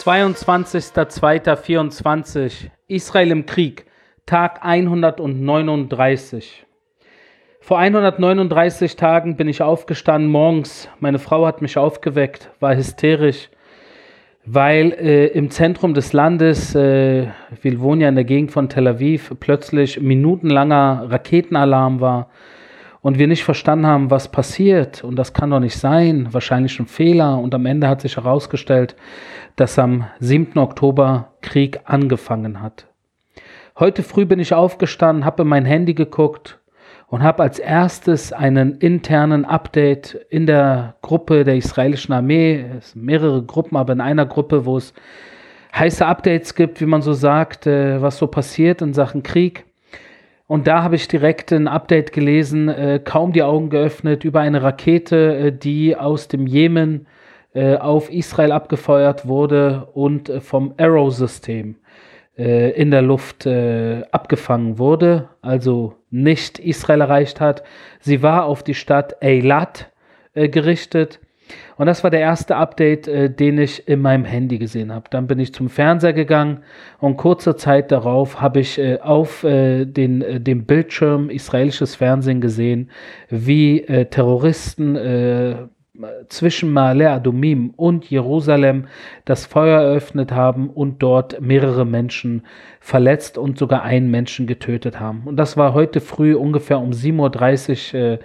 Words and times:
22.02.24 0.00 2.70
Israel 2.88 3.30
im 3.32 3.44
Krieg, 3.44 3.84
Tag 4.24 4.64
139. 4.64 6.64
Vor 7.60 7.78
139 7.78 8.96
Tagen 8.96 9.36
bin 9.36 9.46
ich 9.46 9.60
aufgestanden 9.60 10.30
morgens. 10.30 10.88
Meine 11.00 11.18
Frau 11.18 11.44
hat 11.44 11.60
mich 11.60 11.76
aufgeweckt, 11.76 12.48
war 12.60 12.74
hysterisch, 12.74 13.50
weil 14.46 14.92
äh, 14.92 15.26
im 15.26 15.50
Zentrum 15.50 15.92
des 15.92 16.14
Landes, 16.14 16.74
äh, 16.74 17.26
wir 17.60 17.80
wohnen 17.80 18.00
ja 18.00 18.08
in 18.08 18.14
der 18.14 18.24
Gegend 18.24 18.52
von 18.52 18.70
Tel 18.70 18.88
Aviv, 18.88 19.34
plötzlich 19.38 20.00
minutenlanger 20.00 21.08
Raketenalarm 21.10 22.00
war 22.00 22.30
und 23.02 23.18
wir 23.18 23.26
nicht 23.26 23.44
verstanden 23.44 23.86
haben, 23.86 24.10
was 24.10 24.30
passiert. 24.30 25.04
Und 25.04 25.16
das 25.16 25.32
kann 25.32 25.50
doch 25.50 25.60
nicht 25.60 25.78
sein, 25.78 26.28
wahrscheinlich 26.32 26.78
ein 26.78 26.86
Fehler. 26.86 27.38
Und 27.38 27.54
am 27.54 27.66
Ende 27.66 27.88
hat 27.88 28.00
sich 28.00 28.16
herausgestellt, 28.16 28.96
dass 29.56 29.78
am 29.78 30.06
7. 30.20 30.58
Oktober 30.58 31.32
Krieg 31.40 31.80
angefangen 31.84 32.60
hat. 32.60 32.86
Heute 33.78 34.02
früh 34.02 34.26
bin 34.26 34.40
ich 34.40 34.52
aufgestanden, 34.52 35.24
habe 35.24 35.42
in 35.42 35.48
mein 35.48 35.64
Handy 35.64 35.94
geguckt 35.94 36.58
und 37.06 37.22
habe 37.22 37.42
als 37.42 37.58
erstes 37.58 38.32
einen 38.32 38.78
internen 38.78 39.44
Update 39.44 40.14
in 40.28 40.46
der 40.46 40.96
Gruppe 41.02 41.44
der 41.44 41.56
israelischen 41.56 42.14
Armee, 42.14 42.64
es 42.78 42.92
sind 42.92 43.04
mehrere 43.04 43.42
Gruppen, 43.42 43.76
aber 43.76 43.94
in 43.94 44.00
einer 44.00 44.26
Gruppe, 44.26 44.64
wo 44.66 44.76
es 44.76 44.92
heiße 45.74 46.04
Updates 46.04 46.54
gibt, 46.54 46.80
wie 46.80 46.86
man 46.86 47.02
so 47.02 47.12
sagt, 47.12 47.66
äh, 47.66 48.00
was 48.00 48.18
so 48.18 48.26
passiert 48.26 48.82
in 48.82 48.92
Sachen 48.92 49.22
Krieg. 49.22 49.64
Und 50.50 50.66
da 50.66 50.82
habe 50.82 50.96
ich 50.96 51.06
direkt 51.06 51.52
ein 51.52 51.68
Update 51.68 52.10
gelesen, 52.10 52.68
äh, 52.68 52.98
kaum 52.98 53.32
die 53.32 53.44
Augen 53.44 53.70
geöffnet, 53.70 54.24
über 54.24 54.40
eine 54.40 54.64
Rakete, 54.64 55.36
äh, 55.36 55.52
die 55.52 55.94
aus 55.94 56.26
dem 56.26 56.48
Jemen 56.48 57.06
äh, 57.54 57.76
auf 57.76 58.10
Israel 58.10 58.50
abgefeuert 58.50 59.28
wurde 59.28 59.86
und 59.94 60.28
äh, 60.28 60.40
vom 60.40 60.74
Arrow-System 60.76 61.76
äh, 62.36 62.72
in 62.72 62.90
der 62.90 63.02
Luft 63.02 63.46
äh, 63.46 64.02
abgefangen 64.10 64.80
wurde, 64.80 65.28
also 65.40 65.94
nicht 66.10 66.58
Israel 66.58 67.02
erreicht 67.02 67.38
hat. 67.38 67.62
Sie 68.00 68.20
war 68.20 68.46
auf 68.46 68.64
die 68.64 68.74
Stadt 68.74 69.22
Eilat 69.22 69.92
gerichtet. 70.34 71.20
Und 71.76 71.86
das 71.86 72.04
war 72.04 72.10
der 72.10 72.20
erste 72.20 72.56
Update, 72.56 73.08
äh, 73.08 73.30
den 73.30 73.58
ich 73.58 73.88
in 73.88 74.00
meinem 74.00 74.24
Handy 74.24 74.58
gesehen 74.58 74.92
habe. 74.92 75.06
Dann 75.10 75.26
bin 75.26 75.38
ich 75.38 75.54
zum 75.54 75.68
Fernseher 75.68 76.12
gegangen 76.12 76.58
und 76.98 77.16
kurze 77.16 77.56
Zeit 77.56 77.90
darauf 77.90 78.40
habe 78.40 78.60
ich 78.60 78.78
äh, 78.78 78.98
auf 79.00 79.44
äh, 79.44 79.86
den, 79.86 80.44
dem 80.44 80.66
Bildschirm 80.66 81.30
israelisches 81.30 81.94
Fernsehen 81.94 82.40
gesehen, 82.40 82.90
wie 83.28 83.80
Terroristen 84.10 85.68
zwischen 86.28 86.72
Ma'ale 86.72 87.10
Adumim 87.10 87.70
und 87.76 88.08
Jerusalem 88.10 88.86
das 89.24 89.46
Feuer 89.46 89.80
eröffnet 89.82 90.32
haben 90.32 90.70
und 90.70 91.02
dort 91.02 91.40
mehrere 91.40 91.84
Menschen 91.84 92.44
verletzt 92.80 93.38
und 93.38 93.58
sogar 93.58 93.82
einen 93.82 94.10
Menschen 94.10 94.46
getötet 94.46 95.00
haben. 95.00 95.22
Und 95.24 95.36
das 95.36 95.56
war 95.56 95.74
heute 95.74 96.00
früh 96.00 96.34
ungefähr 96.34 96.78
um 96.78 96.90
7.30 96.90 97.94
Uhr 97.94 98.18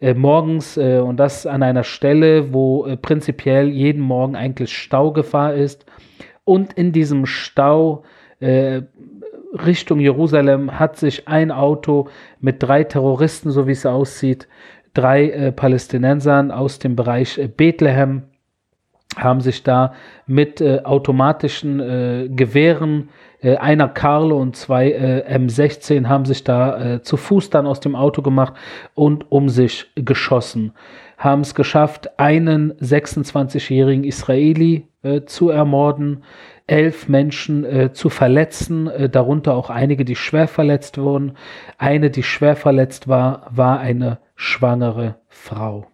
äh, 0.00 0.14
morgens 0.14 0.76
äh, 0.76 0.98
und 0.98 1.18
das 1.18 1.46
an 1.46 1.62
einer 1.62 1.84
Stelle, 1.84 2.52
wo 2.52 2.86
äh, 2.86 2.96
prinzipiell 2.96 3.68
jeden 3.68 4.02
Morgen 4.02 4.36
eigentlich 4.36 4.76
Staugefahr 4.76 5.54
ist. 5.54 5.86
Und 6.44 6.74
in 6.74 6.92
diesem 6.92 7.26
Stau 7.26 8.04
äh, 8.40 8.82
Richtung 9.64 10.00
Jerusalem 10.00 10.78
hat 10.78 10.96
sich 10.96 11.28
ein 11.28 11.50
Auto 11.50 12.08
mit 12.40 12.62
drei 12.62 12.84
Terroristen, 12.84 13.50
so 13.50 13.66
wie 13.66 13.72
es 13.72 13.86
aussieht, 13.86 14.48
drei 14.92 15.30
äh, 15.30 15.52
Palästinensern 15.52 16.50
aus 16.50 16.78
dem 16.78 16.94
Bereich 16.94 17.40
Bethlehem, 17.56 18.24
haben 19.16 19.40
sich 19.40 19.62
da 19.62 19.94
mit 20.26 20.60
automatischen 20.60 22.36
Gewehren 22.36 23.08
äh, 23.46 23.56
einer 23.58 23.88
Carlo 23.88 24.36
und 24.38 24.56
zwei 24.56 24.90
äh, 24.90 25.36
M16 25.38 26.08
haben 26.08 26.24
sich 26.24 26.42
da 26.42 26.94
äh, 26.94 27.02
zu 27.02 27.16
Fuß 27.16 27.50
dann 27.50 27.66
aus 27.66 27.78
dem 27.78 27.94
Auto 27.94 28.20
gemacht 28.20 28.54
und 28.94 29.30
um 29.30 29.48
sich 29.48 29.86
geschossen. 29.94 30.72
Haben 31.16 31.42
es 31.42 31.54
geschafft, 31.54 32.18
einen 32.18 32.72
26-jährigen 32.74 34.04
Israeli 34.04 34.88
äh, 35.02 35.22
zu 35.22 35.50
ermorden, 35.50 36.24
elf 36.66 37.08
Menschen 37.08 37.64
äh, 37.64 37.92
zu 37.92 38.10
verletzen, 38.10 38.88
äh, 38.88 39.08
darunter 39.08 39.54
auch 39.54 39.70
einige, 39.70 40.04
die 40.04 40.16
schwer 40.16 40.48
verletzt 40.48 40.98
wurden. 40.98 41.36
Eine, 41.78 42.10
die 42.10 42.24
schwer 42.24 42.56
verletzt 42.56 43.06
war, 43.06 43.46
war 43.50 43.78
eine 43.78 44.18
schwangere 44.34 45.16
Frau. 45.28 45.86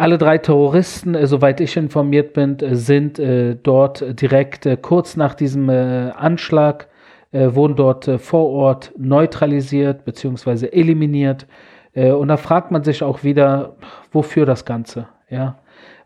Alle 0.00 0.16
drei 0.16 0.38
Terroristen, 0.38 1.14
äh, 1.14 1.26
soweit 1.26 1.60
ich 1.60 1.76
informiert 1.76 2.32
bin, 2.32 2.58
äh, 2.60 2.74
sind 2.74 3.18
äh, 3.18 3.54
dort 3.62 4.02
direkt 4.18 4.64
äh, 4.64 4.78
kurz 4.78 5.14
nach 5.14 5.34
diesem 5.34 5.68
Anschlag, 5.68 6.88
wurden 7.32 7.76
dort 7.76 8.10
vor 8.20 8.48
Ort 8.48 8.92
neutralisiert 8.98 10.04
bzw. 10.04 10.66
eliminiert. 10.72 11.46
und 11.94 12.26
da 12.26 12.36
fragt 12.36 12.72
man 12.72 12.82
sich 12.82 13.04
auch 13.04 13.22
wieder, 13.22 13.76
wofür 14.10 14.46
das 14.46 14.64
Ganze? 14.64 15.06
Ja? 15.28 15.60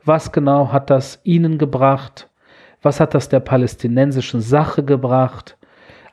Was 0.05 0.33
genau 0.33 0.71
hat 0.71 0.91
das 0.91 1.21
ihnen 1.25 1.57
gebracht? 1.57 2.29
Was 2.83 3.01
hat 3.01 3.15
das 3.15 3.31
der 3.31 3.41
palästinensischen 3.41 4.43
Sache 4.43 4.85
gebracht? 4.85 5.57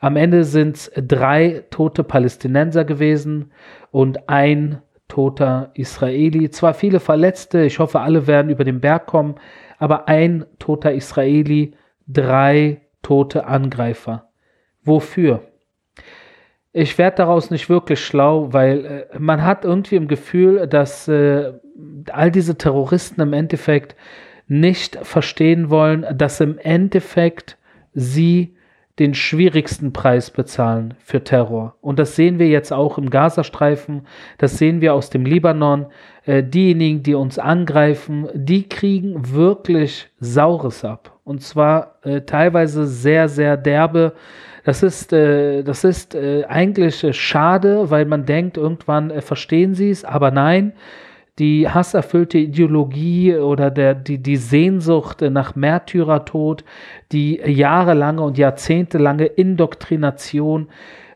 Am 0.00 0.16
Ende 0.16 0.44
sind 0.44 0.76
es 0.76 0.90
drei 0.96 1.64
tote 1.68 2.04
Palästinenser 2.04 2.86
gewesen 2.86 3.50
und 3.90 4.30
ein 4.30 4.80
toter 5.12 5.72
Israeli. 5.74 6.50
Zwar 6.50 6.72
viele 6.72 6.98
Verletzte, 6.98 7.64
ich 7.64 7.78
hoffe, 7.78 8.00
alle 8.00 8.26
werden 8.26 8.50
über 8.50 8.64
den 8.64 8.80
Berg 8.80 9.04
kommen, 9.04 9.34
aber 9.78 10.08
ein 10.08 10.46
toter 10.58 10.94
Israeli, 10.94 11.74
drei 12.08 12.80
tote 13.02 13.44
Angreifer. 13.44 14.30
Wofür? 14.82 15.42
Ich 16.72 16.96
werde 16.96 17.18
daraus 17.18 17.50
nicht 17.50 17.68
wirklich 17.68 18.02
schlau, 18.02 18.54
weil 18.54 18.86
äh, 18.86 19.18
man 19.18 19.44
hat 19.44 19.66
irgendwie 19.66 19.96
im 19.96 20.08
Gefühl, 20.08 20.66
dass 20.66 21.08
äh, 21.08 21.52
all 22.10 22.30
diese 22.30 22.56
Terroristen 22.56 23.20
im 23.20 23.34
Endeffekt 23.34 23.94
nicht 24.48 24.96
verstehen 25.02 25.68
wollen, 25.68 26.06
dass 26.16 26.40
im 26.40 26.56
Endeffekt 26.56 27.58
sie 27.92 28.56
den 28.98 29.14
schwierigsten 29.14 29.92
Preis 29.92 30.30
bezahlen 30.30 30.94
für 30.98 31.24
Terror. 31.24 31.76
Und 31.80 31.98
das 31.98 32.14
sehen 32.14 32.38
wir 32.38 32.48
jetzt 32.48 32.72
auch 32.72 32.98
im 32.98 33.08
Gazastreifen, 33.08 34.06
das 34.38 34.58
sehen 34.58 34.80
wir 34.80 34.94
aus 34.94 35.08
dem 35.10 35.24
Libanon. 35.24 35.86
Äh, 36.24 36.42
diejenigen, 36.44 37.02
die 37.02 37.14
uns 37.14 37.38
angreifen, 37.38 38.28
die 38.34 38.68
kriegen 38.68 39.32
wirklich 39.32 40.08
Saures 40.20 40.84
ab. 40.84 41.18
Und 41.24 41.42
zwar 41.42 41.96
äh, 42.02 42.20
teilweise 42.20 42.86
sehr, 42.86 43.28
sehr 43.28 43.56
derbe. 43.56 44.12
Das 44.64 44.82
ist, 44.82 45.12
äh, 45.12 45.64
das 45.64 45.82
ist 45.82 46.14
äh, 46.14 46.44
eigentlich 46.44 47.02
äh, 47.02 47.12
schade, 47.12 47.90
weil 47.90 48.04
man 48.04 48.26
denkt, 48.26 48.56
irgendwann 48.56 49.10
äh, 49.10 49.20
verstehen 49.20 49.74
sie 49.74 49.90
es, 49.90 50.04
aber 50.04 50.30
nein 50.30 50.74
die 51.38 51.68
hasserfüllte 51.68 52.38
Ideologie 52.38 53.36
oder 53.36 53.70
der, 53.70 53.94
die, 53.94 54.18
die 54.18 54.36
Sehnsucht 54.36 55.22
nach 55.22 55.54
Märtyrertod, 55.54 56.64
die 57.10 57.40
jahrelange 57.44 58.22
und 58.22 58.36
jahrzehntelange 58.36 59.24
Indoktrination 59.24 60.68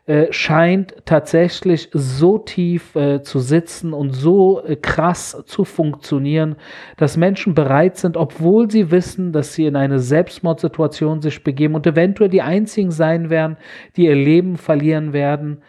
äh, 0.07 0.31
scheint 0.31 0.95
tatsächlich 1.03 1.89
so 1.91 2.37
tief 2.37 2.95
äh, 2.95 3.21
zu 3.23 3.39
sitzen 3.39 3.91
und 3.91 4.11
so 4.11 4.63
äh, 4.63 4.77
krass 4.77 5.43
zu 5.45 5.65
funktionieren, 5.65 6.55
dass 6.95 7.17
Menschen 7.17 7.53
bereit 7.53 7.97
sind, 7.97 8.15
obwohl 8.15 8.71
sie 8.71 8.89
wissen, 8.89 9.33
dass 9.33 9.53
sie 9.53 9.65
in 9.65 9.75
eine 9.75 9.99
Selbstmordsituation 9.99 11.21
sich 11.21 11.43
begeben 11.43 11.75
und 11.75 11.85
eventuell 11.85 12.29
die 12.29 12.41
einzigen 12.41 12.91
sein 12.91 13.29
werden, 13.29 13.57
die 13.97 14.05
ihr 14.05 14.15
Leben 14.15 14.55
verlieren 14.55 15.11
werden, 15.11 15.61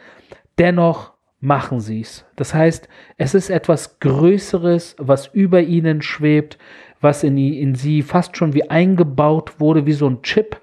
dennoch 0.56 1.17
machen 1.40 1.80
sie 1.80 2.00
es. 2.00 2.24
Das 2.36 2.54
heißt, 2.54 2.88
es 3.16 3.34
ist 3.34 3.50
etwas 3.50 4.00
Größeres, 4.00 4.96
was 4.98 5.28
über 5.28 5.60
ihnen 5.60 6.02
schwebt, 6.02 6.58
was 7.00 7.22
in, 7.22 7.38
in 7.38 7.74
sie 7.74 8.02
fast 8.02 8.36
schon 8.36 8.54
wie 8.54 8.68
eingebaut 8.70 9.60
wurde, 9.60 9.86
wie 9.86 9.92
so 9.92 10.08
ein 10.08 10.22
Chip. 10.22 10.60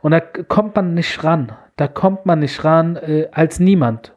Und 0.00 0.12
da 0.12 0.20
kommt 0.20 0.76
man 0.76 0.94
nicht 0.94 1.24
ran. 1.24 1.52
Da 1.76 1.88
kommt 1.88 2.24
man 2.24 2.38
nicht 2.38 2.64
ran 2.64 2.96
äh, 2.96 3.28
als 3.32 3.58
niemand 3.58 4.15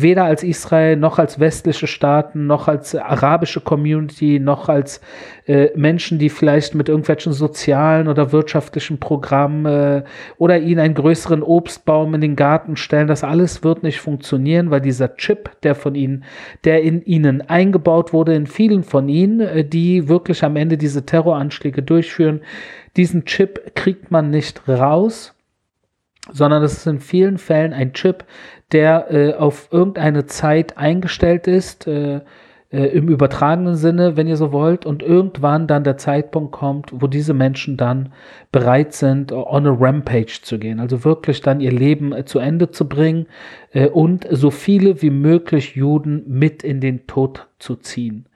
weder 0.00 0.24
als 0.24 0.42
Israel 0.42 0.96
noch 0.96 1.18
als 1.18 1.38
westliche 1.38 1.86
Staaten 1.86 2.46
noch 2.46 2.66
als 2.66 2.94
arabische 2.94 3.60
Community 3.60 4.40
noch 4.40 4.68
als 4.68 5.00
äh, 5.46 5.68
Menschen, 5.76 6.18
die 6.18 6.30
vielleicht 6.30 6.74
mit 6.74 6.88
irgendwelchen 6.88 7.32
sozialen 7.32 8.08
oder 8.08 8.32
wirtschaftlichen 8.32 8.98
Programmen 8.98 9.66
äh, 9.66 10.04
oder 10.38 10.58
ihnen 10.58 10.80
einen 10.80 10.94
größeren 10.94 11.42
Obstbaum 11.42 12.14
in 12.14 12.20
den 12.20 12.36
Garten 12.36 12.76
stellen. 12.76 13.08
Das 13.08 13.24
alles 13.24 13.64
wird 13.64 13.82
nicht 13.82 14.00
funktionieren, 14.00 14.70
weil 14.70 14.80
dieser 14.80 15.16
Chip, 15.16 15.50
der 15.62 15.74
von 15.74 15.94
ihnen, 15.94 16.24
der 16.64 16.82
in 16.82 17.04
ihnen 17.04 17.42
eingebaut 17.42 18.12
wurde, 18.12 18.34
in 18.34 18.46
vielen 18.46 18.84
von 18.84 19.08
ihnen, 19.08 19.40
äh, 19.40 19.64
die 19.64 20.08
wirklich 20.08 20.44
am 20.44 20.56
Ende 20.56 20.78
diese 20.78 21.04
Terroranschläge 21.04 21.82
durchführen, 21.82 22.40
diesen 22.96 23.24
Chip 23.24 23.74
kriegt 23.74 24.10
man 24.10 24.30
nicht 24.30 24.68
raus 24.68 25.34
sondern 26.30 26.62
das 26.62 26.74
ist 26.74 26.86
in 26.86 27.00
vielen 27.00 27.38
Fällen 27.38 27.72
ein 27.72 27.92
Chip, 27.94 28.24
der 28.70 29.10
äh, 29.10 29.34
auf 29.34 29.68
irgendeine 29.70 30.26
Zeit 30.26 30.78
eingestellt 30.78 31.46
ist, 31.46 31.86
äh, 31.86 32.20
äh, 32.72 32.86
im 32.86 33.08
übertragenen 33.08 33.74
Sinne, 33.74 34.16
wenn 34.16 34.26
ihr 34.26 34.36
so 34.36 34.50
wollt, 34.50 34.86
und 34.86 35.02
irgendwann 35.02 35.66
dann 35.66 35.84
der 35.84 35.98
Zeitpunkt 35.98 36.52
kommt, 36.52 36.90
wo 36.92 37.06
diese 37.06 37.34
Menschen 37.34 37.76
dann 37.76 38.12
bereit 38.50 38.94
sind, 38.94 39.30
on 39.32 39.66
a 39.66 39.76
rampage 39.78 40.40
zu 40.42 40.58
gehen, 40.58 40.80
also 40.80 41.04
wirklich 41.04 41.42
dann 41.42 41.60
ihr 41.60 41.72
Leben 41.72 42.12
äh, 42.12 42.24
zu 42.24 42.38
Ende 42.38 42.70
zu 42.70 42.88
bringen 42.88 43.26
äh, 43.72 43.88
und 43.88 44.26
so 44.30 44.50
viele 44.50 45.02
wie 45.02 45.10
möglich 45.10 45.76
Juden 45.76 46.24
mit 46.26 46.62
in 46.62 46.80
den 46.80 47.06
Tod 47.06 47.46
zu 47.58 47.76
ziehen. 47.76 48.26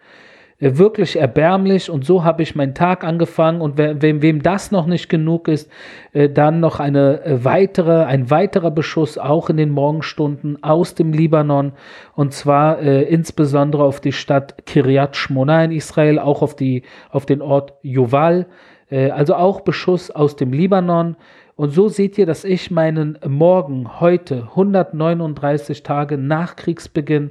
Äh, 0.58 0.78
wirklich 0.78 1.16
erbärmlich 1.16 1.90
und 1.90 2.04
so 2.04 2.24
habe 2.24 2.42
ich 2.42 2.54
meinen 2.54 2.74
Tag 2.74 3.04
angefangen 3.04 3.60
und 3.60 3.76
wem, 3.76 4.22
wem 4.22 4.42
das 4.42 4.70
noch 4.70 4.86
nicht 4.86 5.08
genug 5.08 5.48
ist, 5.48 5.70
äh, 6.12 6.30
dann 6.30 6.60
noch 6.60 6.80
eine 6.80 7.24
äh, 7.24 7.44
weitere, 7.44 8.04
ein 8.04 8.30
weiterer 8.30 8.70
Beschuss 8.70 9.18
auch 9.18 9.50
in 9.50 9.58
den 9.58 9.70
Morgenstunden 9.70 10.62
aus 10.62 10.94
dem 10.94 11.12
Libanon 11.12 11.72
und 12.14 12.32
zwar 12.32 12.80
äh, 12.80 13.02
insbesondere 13.02 13.84
auf 13.84 14.00
die 14.00 14.12
Stadt 14.12 14.64
Kiryat 14.66 15.16
Shmona 15.16 15.64
in 15.64 15.72
Israel, 15.72 16.18
auch 16.18 16.40
auf, 16.40 16.56
die, 16.56 16.84
auf 17.10 17.26
den 17.26 17.42
Ort 17.42 17.74
Juval, 17.82 18.46
äh, 18.90 19.10
also 19.10 19.34
auch 19.34 19.60
Beschuss 19.60 20.10
aus 20.10 20.36
dem 20.36 20.52
Libanon. 20.52 21.16
Und 21.56 21.70
so 21.70 21.88
seht 21.88 22.18
ihr, 22.18 22.26
dass 22.26 22.44
ich 22.44 22.70
meinen 22.70 23.18
Morgen 23.26 24.00
heute, 24.00 24.48
139 24.50 25.82
Tage 25.82 26.18
nach 26.18 26.54
Kriegsbeginn, 26.56 27.30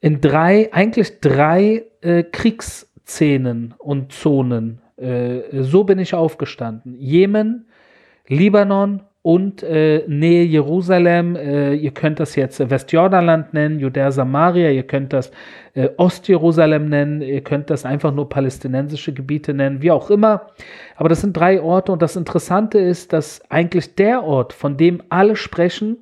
in 0.00 0.20
drei, 0.20 0.72
eigentlich 0.72 1.20
drei 1.20 1.84
äh, 2.00 2.22
Kriegsszenen 2.22 3.74
und 3.78 4.12
Zonen. 4.12 4.80
Äh, 4.96 5.62
so 5.62 5.84
bin 5.84 5.98
ich 5.98 6.14
aufgestanden. 6.14 6.94
Jemen, 6.98 7.66
Libanon 8.26 9.02
und 9.22 9.62
äh, 9.62 10.04
Nähe 10.06 10.44
Jerusalem. 10.44 11.36
Äh, 11.36 11.74
ihr 11.74 11.90
könnt 11.90 12.20
das 12.20 12.36
jetzt 12.36 12.70
Westjordanland 12.70 13.52
nennen, 13.52 13.78
Judäa 13.78 14.10
Samaria, 14.10 14.70
ihr 14.70 14.84
könnt 14.84 15.12
das 15.12 15.30
äh, 15.74 15.90
Ostjerusalem 15.96 16.88
nennen, 16.88 17.20
ihr 17.20 17.42
könnt 17.42 17.68
das 17.68 17.84
einfach 17.84 18.14
nur 18.14 18.28
palästinensische 18.28 19.12
Gebiete 19.12 19.52
nennen, 19.52 19.82
wie 19.82 19.90
auch 19.90 20.10
immer. 20.10 20.46
Aber 20.96 21.10
das 21.10 21.20
sind 21.20 21.36
drei 21.36 21.60
Orte 21.60 21.92
und 21.92 22.00
das 22.00 22.16
Interessante 22.16 22.78
ist, 22.78 23.12
dass 23.12 23.42
eigentlich 23.50 23.94
der 23.94 24.24
Ort, 24.24 24.54
von 24.54 24.78
dem 24.78 25.02
alle 25.10 25.36
sprechen, 25.36 25.98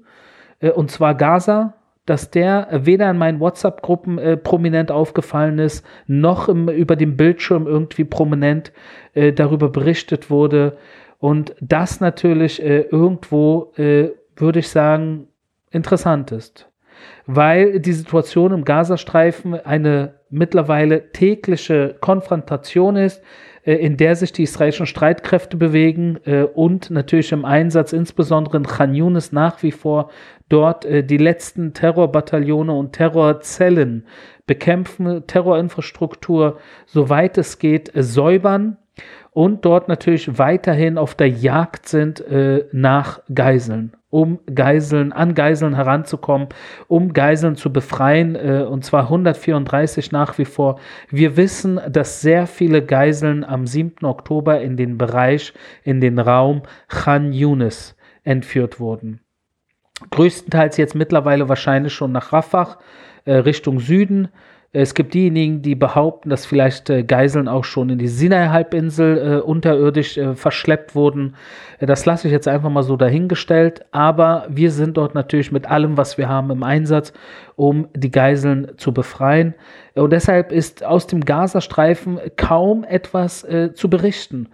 äh, 0.61 0.71
und 0.71 0.91
zwar 0.93 1.17
Gaza, 1.17 1.75
dass 2.09 2.31
der 2.31 2.69
weder 2.73 3.11
in 3.11 3.19
meinen 3.19 3.41
WhatsApp-Gruppen 3.41 4.19
äh, 4.19 4.37
prominent 4.37 4.91
aufgefallen 4.91 5.59
ist, 5.59 5.85
noch 6.07 6.49
im, 6.49 6.69
über 6.69 6.97
dem 6.97 7.17
Bildschirm 7.17 7.67
irgendwie 7.67 8.05
prominent 8.05 8.73
äh, 9.15 9.33
darüber 9.33 9.69
berichtet 9.69 10.31
wurde. 10.31 10.79
Und 11.19 11.55
das 11.61 12.01
natürlich 12.01 12.63
äh, 12.63 12.83
irgendwo, 12.83 13.73
äh, 13.77 14.11
würde 14.37 14.61
ich 14.61 14.69
sagen, 14.69 15.29
interessant 15.71 16.33
ist. 16.33 16.71
Weil 17.27 17.81
die 17.81 17.93
Situation 17.93 18.53
im 18.53 18.65
Gazastreifen 18.65 19.55
eine 19.55 20.15
mittlerweile 20.31 21.13
tägliche 21.13 21.97
Konfrontation 22.01 22.97
ist, 22.97 23.23
in 23.75 23.97
der 23.97 24.17
sich 24.17 24.33
die 24.33 24.45
israelischen 24.45 24.87
Streitkräfte 24.87 25.57
bewegen 25.57 26.19
äh, 26.25 26.43
und 26.43 26.91
natürlich 26.91 27.33
im 27.33 27.45
Einsatz, 27.45 27.93
insbesondere 27.93 28.57
in 28.59 28.67
Khan 28.67 28.95
Yunis, 28.95 29.33
nach 29.33 29.63
wie 29.63 29.73
vor 29.73 30.11
dort 30.49 30.85
äh, 30.85 31.05
die 31.05 31.19
letzten 31.19 31.75
Terrorbataillone 31.75 32.73
und 32.73 32.93
Terrorzellen 32.93 34.07
bekämpfen, 34.47 35.27
Terrorinfrastruktur, 35.27 36.59
soweit 36.87 37.37
es 37.37 37.59
geht, 37.59 37.91
säubern 37.95 38.79
und 39.33 39.65
dort 39.65 39.89
natürlich 39.89 40.39
weiterhin 40.39 40.97
auf 40.97 41.15
der 41.15 41.29
Jagd 41.29 41.87
sind 41.87 42.25
nach 42.73 43.21
Geiseln 43.33 43.93
um 44.11 44.39
Geiseln, 44.53 45.13
an 45.13 45.35
Geiseln 45.35 45.75
heranzukommen, 45.75 46.49
um 46.87 47.13
Geiseln 47.13 47.57
zu 47.57 47.73
befreien, 47.73 48.37
äh, 48.37 48.65
und 48.69 48.85
zwar 48.85 49.05
134 49.05 50.13
nach 50.13 50.39
wie 50.39 50.47
vor. 50.47 50.81
Wir 51.11 51.37
wissen, 51.37 51.81
dass 51.89 52.21
sehr 52.21 52.47
viele 52.47 52.85
Geiseln 52.85 53.45
am 53.45 53.67
7. 53.67 54.07
Oktober 54.07 54.61
in 54.61 54.77
den 54.77 54.97
Bereich, 54.97 55.53
in 55.85 56.01
den 56.01 56.19
Raum 56.19 56.63
Khan 56.89 57.33
Yunis 57.33 57.97
entführt 58.25 58.81
wurden. 58.81 59.21
Größtenteils 60.11 60.77
jetzt 60.77 60.95
mittlerweile 60.95 61.49
wahrscheinlich 61.49 61.93
schon 61.93 62.13
nach 62.13 62.33
Rafah, 62.33 62.79
äh, 63.25 63.35
Richtung 63.35 63.81
Süden. 63.81 64.29
Es 64.71 64.93
gibt 64.93 65.15
diejenigen, 65.15 65.63
die 65.63 65.75
behaupten, 65.75 66.29
dass 66.29 66.45
vielleicht 66.45 66.91
äh, 66.91 67.03
Geiseln 67.03 67.49
auch 67.49 67.65
schon 67.65 67.89
in 67.89 67.99
die 67.99 68.07
Sinai-Halbinsel 68.07 69.17
äh, 69.19 69.41
unterirdisch 69.41 70.19
äh, 70.19 70.35
verschleppt 70.35 70.95
wurden. 70.95 71.37
Äh, 71.79 71.87
das 71.87 72.05
lasse 72.05 72.29
ich 72.29 72.33
jetzt 72.33 72.49
einfach 72.49 72.69
mal 72.69 72.83
so 72.83 72.99
dahingestellt. 72.99 73.87
Aber 73.93 74.47
wir 74.51 74.71
sind 74.71 74.99
dort 74.99 75.15
natürlich 75.15 75.53
mit 75.53 75.67
allem, 75.71 75.97
was 75.97 76.19
wir 76.19 76.29
haben, 76.29 76.51
im 76.51 76.63
Einsatz, 76.63 77.15
um 77.57 77.89
die 77.97 78.11
Geiseln 78.11 78.73
zu 78.77 78.93
befreien. 78.93 79.55
Und 79.99 80.13
deshalb 80.13 80.53
ist 80.53 80.85
aus 80.85 81.07
dem 81.07 81.25
Gazastreifen 81.25 82.21
kaum 82.37 82.85
etwas 82.85 83.43
äh, 83.45 83.73
zu 83.75 83.91
berichten, 83.91 84.49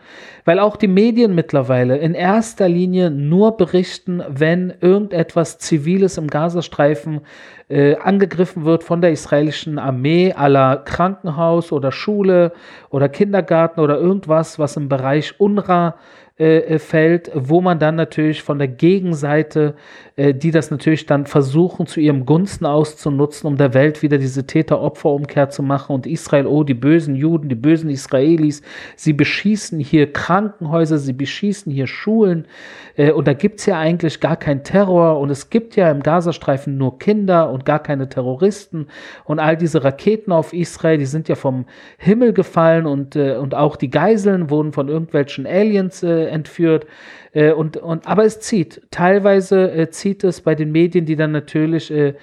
weil 0.44 0.58
auch 0.58 0.76
die 0.76 0.88
Medien 0.88 1.34
mittlerweile 1.34 1.98
in 1.98 2.14
erster 2.14 2.68
Linie 2.68 3.10
nur 3.10 3.56
berichten, 3.56 4.22
wenn 4.28 4.72
irgendetwas 4.80 5.58
Ziviles 5.58 6.18
im 6.18 6.28
Gazastreifen 6.28 7.20
äh, 7.68 7.96
angegriffen 7.96 8.64
wird 8.64 8.84
von 8.84 9.00
der 9.00 9.10
israelischen 9.12 9.78
Armee 9.78 10.32
aller 10.32 10.76
Krankenhaus 10.78 11.72
oder 11.72 11.92
Schule 11.92 12.52
oder 12.90 13.08
Kindergarten 13.08 13.80
oder 13.80 13.98
irgendwas, 13.98 14.58
was 14.58 14.76
im 14.76 14.88
Bereich 14.88 15.38
UNRWA 15.38 15.96
äh, 16.36 16.58
äh, 16.58 16.78
fällt, 16.80 17.30
wo 17.32 17.60
man 17.60 17.78
dann 17.78 17.94
natürlich 17.94 18.42
von 18.42 18.58
der 18.58 18.66
Gegenseite, 18.66 19.76
äh, 20.16 20.34
die 20.34 20.50
das 20.50 20.68
natürlich 20.72 21.06
dann 21.06 21.26
versuchen 21.26 21.86
zu 21.86 22.00
ihrem 22.00 22.26
Gunsten 22.26 22.66
auszunutzen, 22.66 23.46
um 23.46 23.56
der 23.56 23.72
Welt 23.72 24.02
wieder 24.02 24.18
diese 24.18 24.44
Täter-Opfer-Umkehr 24.44 25.50
zu 25.50 25.62
machen 25.62 25.94
und 25.94 26.08
Israel, 26.08 26.48
oh, 26.48 26.64
die 26.64 26.74
bösen 26.74 27.14
Juden, 27.14 27.48
die 27.48 27.54
bösen 27.54 27.88
Israelis, 27.88 28.62
sie 28.96 29.12
beschießen 29.12 29.78
hier 29.78 30.12
Krankenhäuser, 30.12 30.98
sie 30.98 31.12
beschießen 31.12 31.70
hier 31.70 31.86
Schulen 31.86 32.48
äh, 32.96 33.12
und 33.12 33.28
da 33.28 33.32
gibt 33.32 33.60
es 33.60 33.66
ja 33.66 33.78
eigentlich 33.78 34.18
gar 34.18 34.36
keinen 34.36 34.64
Terror 34.64 35.20
und 35.20 35.30
es 35.30 35.50
gibt 35.50 35.76
ja 35.76 35.88
im 35.88 36.02
Gazastreifen 36.02 36.76
nur 36.76 36.98
Kinder 36.98 37.48
und 37.48 37.64
gar 37.64 37.80
keine 37.80 38.08
Terroristen 38.08 38.88
und 39.24 39.38
all 39.38 39.56
diese 39.56 39.84
Raketen 39.84 40.32
auf 40.32 40.52
Israel, 40.52 40.98
die 40.98 41.06
sind 41.06 41.28
ja 41.28 41.36
vom 41.36 41.66
Himmel 41.96 42.32
gefallen 42.32 42.86
und, 42.86 43.14
und 43.14 43.54
auch 43.54 43.76
die 43.76 43.90
Geiseln 43.90 44.50
wurden 44.50 44.72
von 44.72 44.88
irgendwelchen 44.88 45.46
Aliens 45.46 46.02
äh, 46.02 46.23
entführt. 46.28 46.86
Äh, 47.32 47.52
und, 47.52 47.76
und, 47.76 48.06
aber 48.06 48.24
es 48.24 48.40
zieht. 48.40 48.82
Teilweise 48.90 49.70
äh, 49.72 49.90
zieht 49.90 50.24
es 50.24 50.40
bei 50.40 50.54
den 50.54 50.72
Medien, 50.72 51.06
die 51.06 51.16
dann 51.16 51.32
natürlich 51.32 51.90
äh, 51.90 52.14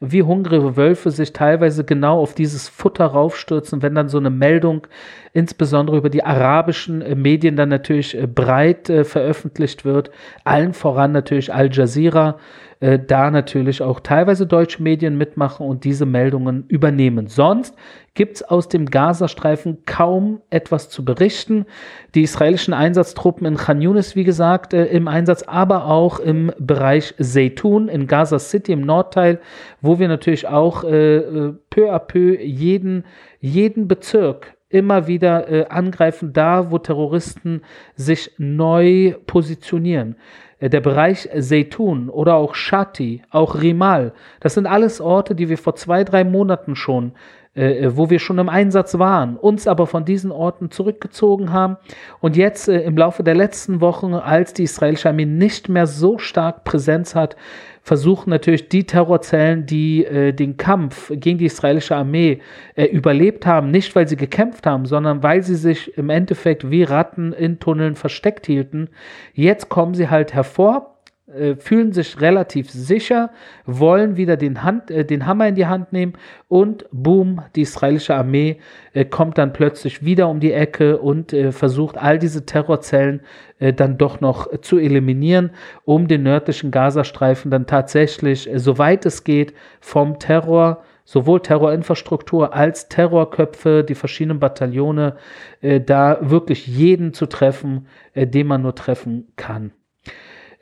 wie 0.00 0.22
hungrige 0.22 0.76
Wölfe 0.76 1.10
sich 1.10 1.32
teilweise 1.34 1.84
genau 1.84 2.20
auf 2.20 2.34
dieses 2.34 2.68
Futter 2.68 3.04
raufstürzen, 3.04 3.82
wenn 3.82 3.94
dann 3.94 4.08
so 4.08 4.16
eine 4.16 4.30
Meldung, 4.30 4.86
insbesondere 5.34 5.98
über 5.98 6.08
die 6.08 6.24
arabischen 6.24 7.02
äh, 7.02 7.14
Medien, 7.14 7.56
dann 7.56 7.68
natürlich 7.68 8.16
äh, 8.16 8.26
breit 8.26 8.88
äh, 8.88 9.04
veröffentlicht 9.04 9.84
wird. 9.84 10.10
Allen 10.44 10.72
voran 10.72 11.12
natürlich 11.12 11.52
Al 11.52 11.70
Jazeera, 11.70 12.38
äh, 12.80 12.98
da 12.98 13.30
natürlich 13.30 13.82
auch 13.82 14.00
teilweise 14.00 14.46
deutsche 14.46 14.82
Medien 14.82 15.18
mitmachen 15.18 15.66
und 15.66 15.84
diese 15.84 16.06
Meldungen 16.06 16.64
übernehmen. 16.68 17.26
Sonst 17.26 17.76
gibt 18.14 18.36
es 18.36 18.42
aus 18.42 18.68
dem 18.68 18.86
Gazastreifen 18.86 19.84
kaum 19.84 20.40
etwas 20.48 20.88
zu 20.88 21.04
berichten. 21.04 21.66
Die 22.14 22.22
israelischen 22.22 22.72
Einsatztruppen 22.74 23.46
in 23.46 23.56
Khan 23.56 23.82
Yunis, 23.82 24.16
wie 24.16 24.24
gesagt, 24.24 24.72
äh, 24.72 24.86
im 24.86 25.08
Einsatz, 25.08 25.42
aber 25.42 25.84
auch 25.84 26.20
im 26.20 26.52
Bereich 26.58 27.14
Zeytun 27.20 27.88
in 27.88 28.06
Gaza 28.06 28.38
City 28.38 28.72
im 28.72 28.80
Nordteil, 28.80 29.40
wo 29.82 29.98
wir 29.98 30.08
natürlich 30.08 30.48
auch 30.48 30.82
äh, 30.82 31.16
äh 31.18 31.54
peu 31.68 31.92
à 31.92 31.98
peu 31.98 32.40
jeden, 32.40 33.04
jeden 33.40 33.88
Bezirk 33.88 34.56
immer 34.70 35.06
wieder 35.06 35.50
äh, 35.50 35.66
angreifen, 35.66 36.32
da 36.32 36.70
wo 36.70 36.78
Terroristen 36.78 37.62
sich 37.94 38.30
neu 38.38 39.14
positionieren. 39.26 40.16
Äh, 40.60 40.70
der 40.70 40.80
Bereich 40.80 41.28
Zeytun 41.38 42.08
oder 42.08 42.36
auch 42.36 42.54
Shati, 42.54 43.22
auch 43.30 43.60
Rimal, 43.60 44.12
das 44.38 44.54
sind 44.54 44.66
alles 44.66 45.00
Orte, 45.00 45.34
die 45.34 45.48
wir 45.48 45.58
vor 45.58 45.74
zwei, 45.74 46.04
drei 46.04 46.22
Monaten 46.22 46.76
schon 46.76 47.12
äh, 47.56 47.80
äh, 47.80 47.96
wo 47.96 48.10
wir 48.10 48.20
schon 48.20 48.38
im 48.38 48.48
Einsatz 48.48 48.96
waren, 49.00 49.36
uns 49.36 49.66
aber 49.66 49.88
von 49.88 50.04
diesen 50.04 50.30
Orten 50.30 50.70
zurückgezogen 50.70 51.52
haben 51.52 51.78
und 52.20 52.36
jetzt 52.36 52.68
äh, 52.68 52.82
im 52.82 52.96
Laufe 52.96 53.24
der 53.24 53.34
letzten 53.34 53.80
Wochen, 53.80 54.14
als 54.14 54.54
die 54.54 54.62
israelische 54.62 55.08
Armee 55.08 55.24
nicht 55.24 55.68
mehr 55.68 55.88
so 55.88 56.18
stark 56.18 56.62
Präsenz 56.62 57.16
hat, 57.16 57.34
versuchen 57.82 58.30
natürlich 58.30 58.68
die 58.68 58.84
Terrorzellen, 58.84 59.66
die 59.66 60.04
äh, 60.04 60.32
den 60.32 60.56
Kampf 60.56 61.10
gegen 61.14 61.38
die 61.38 61.46
israelische 61.46 61.96
Armee 61.96 62.40
äh, 62.74 62.84
überlebt 62.84 63.46
haben, 63.46 63.70
nicht 63.70 63.94
weil 63.96 64.06
sie 64.06 64.16
gekämpft 64.16 64.66
haben, 64.66 64.86
sondern 64.86 65.22
weil 65.22 65.42
sie 65.42 65.56
sich 65.56 65.96
im 65.96 66.10
Endeffekt 66.10 66.70
wie 66.70 66.82
Ratten 66.82 67.32
in 67.32 67.58
Tunneln 67.58 67.96
versteckt 67.96 68.46
hielten. 68.46 68.88
Jetzt 69.32 69.68
kommen 69.68 69.94
sie 69.94 70.10
halt 70.10 70.34
hervor 70.34 70.99
äh, 71.34 71.56
fühlen 71.56 71.92
sich 71.92 72.20
relativ 72.20 72.70
sicher, 72.70 73.30
wollen 73.64 74.16
wieder 74.16 74.36
den, 74.36 74.62
Hand, 74.62 74.90
äh, 74.90 75.04
den 75.04 75.26
Hammer 75.26 75.48
in 75.48 75.54
die 75.54 75.66
Hand 75.66 75.92
nehmen 75.92 76.14
und 76.48 76.86
boom, 76.90 77.42
die 77.54 77.62
israelische 77.62 78.14
Armee 78.14 78.58
äh, 78.92 79.04
kommt 79.04 79.38
dann 79.38 79.52
plötzlich 79.52 80.04
wieder 80.04 80.28
um 80.28 80.40
die 80.40 80.52
Ecke 80.52 80.98
und 80.98 81.32
äh, 81.32 81.52
versucht 81.52 81.96
all 81.96 82.18
diese 82.18 82.46
Terrorzellen 82.46 83.20
äh, 83.58 83.72
dann 83.72 83.98
doch 83.98 84.20
noch 84.20 84.60
zu 84.60 84.78
eliminieren, 84.78 85.50
um 85.84 86.08
den 86.08 86.22
nördlichen 86.22 86.70
Gazastreifen 86.70 87.50
dann 87.50 87.66
tatsächlich, 87.66 88.50
soweit 88.54 89.06
es 89.06 89.24
geht, 89.24 89.54
vom 89.80 90.18
Terror 90.18 90.82
sowohl 91.04 91.40
Terrorinfrastruktur 91.40 92.54
als 92.54 92.88
Terrorköpfe, 92.88 93.82
die 93.82 93.96
verschiedenen 93.96 94.38
Bataillone, 94.38 95.16
da 95.60 96.18
wirklich 96.20 96.68
jeden 96.68 97.14
zu 97.14 97.26
treffen, 97.26 97.88
den 98.14 98.46
man 98.46 98.62
nur 98.62 98.76
treffen 98.76 99.26
kann. 99.34 99.72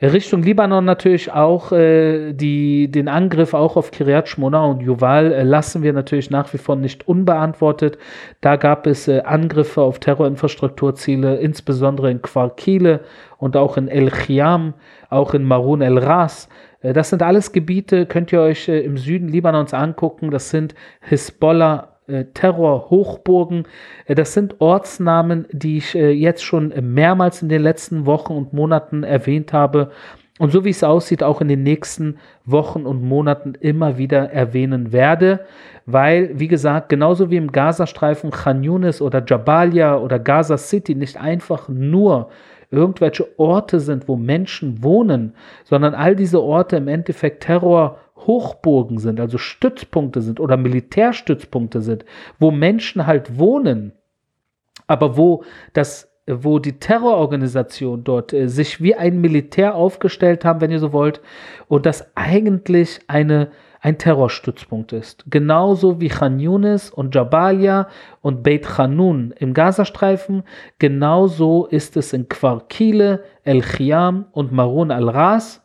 Richtung 0.01 0.43
Libanon 0.43 0.85
natürlich 0.85 1.31
auch 1.33 1.73
äh, 1.73 2.31
die, 2.31 2.89
den 2.89 3.09
Angriff 3.09 3.53
auch 3.53 3.75
auf 3.75 3.91
Kiryat 3.91 4.29
Shmona 4.29 4.63
und 4.65 4.81
Yuval 4.81 5.33
äh, 5.33 5.43
lassen 5.43 5.83
wir 5.83 5.91
natürlich 5.91 6.29
nach 6.29 6.53
wie 6.53 6.57
vor 6.57 6.77
nicht 6.77 7.05
unbeantwortet. 7.05 7.97
Da 8.39 8.55
gab 8.55 8.87
es 8.87 9.09
äh, 9.09 9.19
Angriffe 9.25 9.81
auf 9.81 9.99
Terrorinfrastrukturziele, 9.99 11.35
insbesondere 11.37 12.11
in 12.11 12.21
Kwarkile 12.21 13.01
und 13.37 13.57
auch 13.57 13.75
in 13.75 13.89
El 13.89 14.09
Chiam, 14.09 14.73
auch 15.09 15.33
in 15.33 15.43
Marun 15.43 15.81
El 15.81 15.97
Ras. 15.97 16.47
Äh, 16.81 16.93
das 16.93 17.09
sind 17.09 17.21
alles 17.21 17.51
Gebiete, 17.51 18.05
könnt 18.05 18.31
ihr 18.31 18.39
euch 18.39 18.69
äh, 18.69 18.79
im 18.79 18.95
Süden 18.95 19.27
Libanons 19.27 19.73
angucken. 19.73 20.31
Das 20.31 20.49
sind 20.49 20.75
Hisbollah 21.01 21.98
Terrorhochburgen. 22.33 23.63
Das 24.07 24.33
sind 24.33 24.59
Ortsnamen, 24.59 25.45
die 25.51 25.77
ich 25.77 25.93
jetzt 25.93 26.43
schon 26.43 26.73
mehrmals 26.81 27.41
in 27.41 27.49
den 27.49 27.61
letzten 27.61 28.05
Wochen 28.05 28.33
und 28.33 28.53
Monaten 28.53 29.03
erwähnt 29.03 29.53
habe 29.53 29.91
und 30.39 30.51
so 30.53 30.63
wie 30.63 30.69
es 30.69 30.85
aussieht, 30.85 31.21
auch 31.21 31.41
in 31.41 31.49
den 31.49 31.63
nächsten 31.63 32.17
Wochen 32.45 32.85
und 32.85 33.03
Monaten 33.03 33.55
immer 33.59 33.97
wieder 33.97 34.31
erwähnen 34.31 34.93
werde, 34.93 35.41
weil, 35.85 36.39
wie 36.39 36.47
gesagt, 36.47 36.87
genauso 36.87 37.29
wie 37.29 37.35
im 37.35 37.51
Gazastreifen 37.51 38.31
Khan 38.31 38.63
Yunis 38.63 39.01
oder 39.01 39.21
Jabalia 39.25 39.97
oder 39.97 40.17
Gaza 40.17 40.57
City 40.57 40.95
nicht 40.95 41.17
einfach 41.19 41.67
nur 41.67 42.29
irgendwelche 42.71 43.27
Orte 43.37 43.81
sind, 43.81 44.07
wo 44.07 44.15
Menschen 44.15 44.81
wohnen, 44.81 45.33
sondern 45.65 45.93
all 45.93 46.15
diese 46.15 46.41
Orte 46.41 46.77
im 46.77 46.87
Endeffekt 46.87 47.49
Terrorhochburgen 48.19 48.99
sind, 48.99 49.19
also 49.19 49.37
Stützpunkte 49.37 50.21
sind 50.21 50.39
oder 50.39 50.57
Militärstützpunkte 50.57 51.81
sind, 51.81 52.05
wo 52.39 52.51
Menschen 52.51 53.07
halt 53.07 53.37
wohnen, 53.37 53.93
aber 54.87 55.17
wo 55.17 55.43
das 55.73 56.07
wo 56.31 56.59
die 56.59 56.73
Terrororganisation 56.73 58.03
dort 58.03 58.33
äh, 58.33 58.47
sich 58.47 58.83
wie 58.83 58.93
ein 58.93 59.19
Militär 59.19 59.73
aufgestellt 59.73 60.45
haben, 60.45 60.61
wenn 60.61 60.69
ihr 60.69 60.77
so 60.77 60.93
wollt, 60.93 61.21
und 61.67 61.87
das 61.87 62.15
eigentlich 62.15 62.99
eine 63.07 63.49
ein 63.81 63.97
Terrorstützpunkt 63.97 64.91
ist. 64.91 65.23
Genauso 65.31 66.01
wie 66.01 66.09
Khan 66.09 66.39
Yunis 66.39 66.91
und 66.91 67.15
Jabalia 67.15 67.87
und 68.21 68.43
Beit 68.43 68.77
Hanun 68.77 69.33
im 69.39 69.55
Gazastreifen, 69.55 70.43
genauso 70.77 71.65
ist 71.65 71.97
es 71.97 72.11
in 72.13 72.27
Kwarkile, 72.27 73.23
El 73.43 73.61
Chiam 73.63 74.25
und 74.33 74.51
Marun 74.51 74.91
al-Ras 74.91 75.63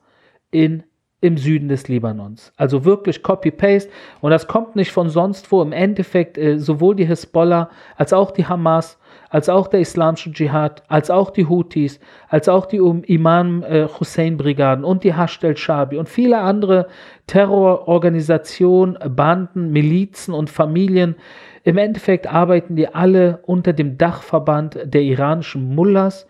in 0.52 0.84
im 1.24 1.38
Süden 1.38 1.68
des 1.68 1.88
Libanons. 1.88 2.52
Also 2.56 2.84
wirklich 2.84 3.22
Copy-Paste. 3.22 3.90
Und 4.20 4.30
das 4.30 4.46
kommt 4.46 4.76
nicht 4.76 4.92
von 4.92 5.08
sonst 5.08 5.50
wo. 5.50 5.62
Im 5.62 5.72
Endeffekt 5.72 6.36
äh, 6.36 6.58
sowohl 6.58 6.94
die 6.94 7.06
Hisbollah 7.06 7.70
als 7.96 8.12
auch 8.12 8.30
die 8.30 8.46
Hamas 8.46 8.98
als 9.34 9.48
auch 9.48 9.66
der 9.66 9.80
islamische 9.80 10.30
Dschihad, 10.30 10.84
als 10.86 11.10
auch 11.10 11.30
die 11.30 11.46
Houthis, 11.46 11.98
als 12.28 12.48
auch 12.48 12.66
die 12.66 12.76
Imam 12.76 13.64
äh, 13.64 13.88
Hussein-Brigaden 13.88 14.84
und 14.84 15.02
die 15.02 15.16
Hashtel 15.16 15.56
Shabi 15.56 15.96
und 15.96 16.08
viele 16.08 16.38
andere 16.38 16.86
Terrororganisationen, 17.26 18.96
Banden, 19.16 19.72
Milizen 19.72 20.34
und 20.34 20.50
Familien. 20.50 21.16
Im 21.64 21.78
Endeffekt 21.78 22.28
arbeiten 22.28 22.76
die 22.76 22.86
alle 22.94 23.40
unter 23.42 23.72
dem 23.72 23.98
Dachverband 23.98 24.78
der 24.84 25.02
iranischen 25.02 25.74
Mullahs, 25.74 26.28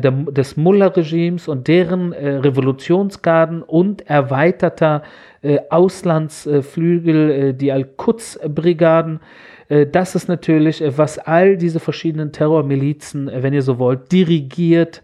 der, 0.00 0.10
des 0.10 0.56
Mullah-Regimes 0.56 1.48
und 1.48 1.68
deren 1.68 2.12
äh, 2.12 2.36
Revolutionsgarden 2.36 3.62
und 3.62 4.08
erweiterter 4.08 5.02
äh, 5.42 5.58
Auslandsflügel, 5.70 7.30
äh, 7.30 7.54
die 7.54 7.72
Al-Quds-Brigaden. 7.72 9.20
Äh, 9.68 9.86
das 9.86 10.14
ist 10.14 10.28
natürlich, 10.28 10.82
äh, 10.82 10.96
was 10.96 11.18
all 11.18 11.56
diese 11.56 11.80
verschiedenen 11.80 12.32
Terrormilizen, 12.32 13.28
äh, 13.28 13.42
wenn 13.42 13.54
ihr 13.54 13.62
so 13.62 13.78
wollt, 13.78 14.12
dirigiert, 14.12 15.02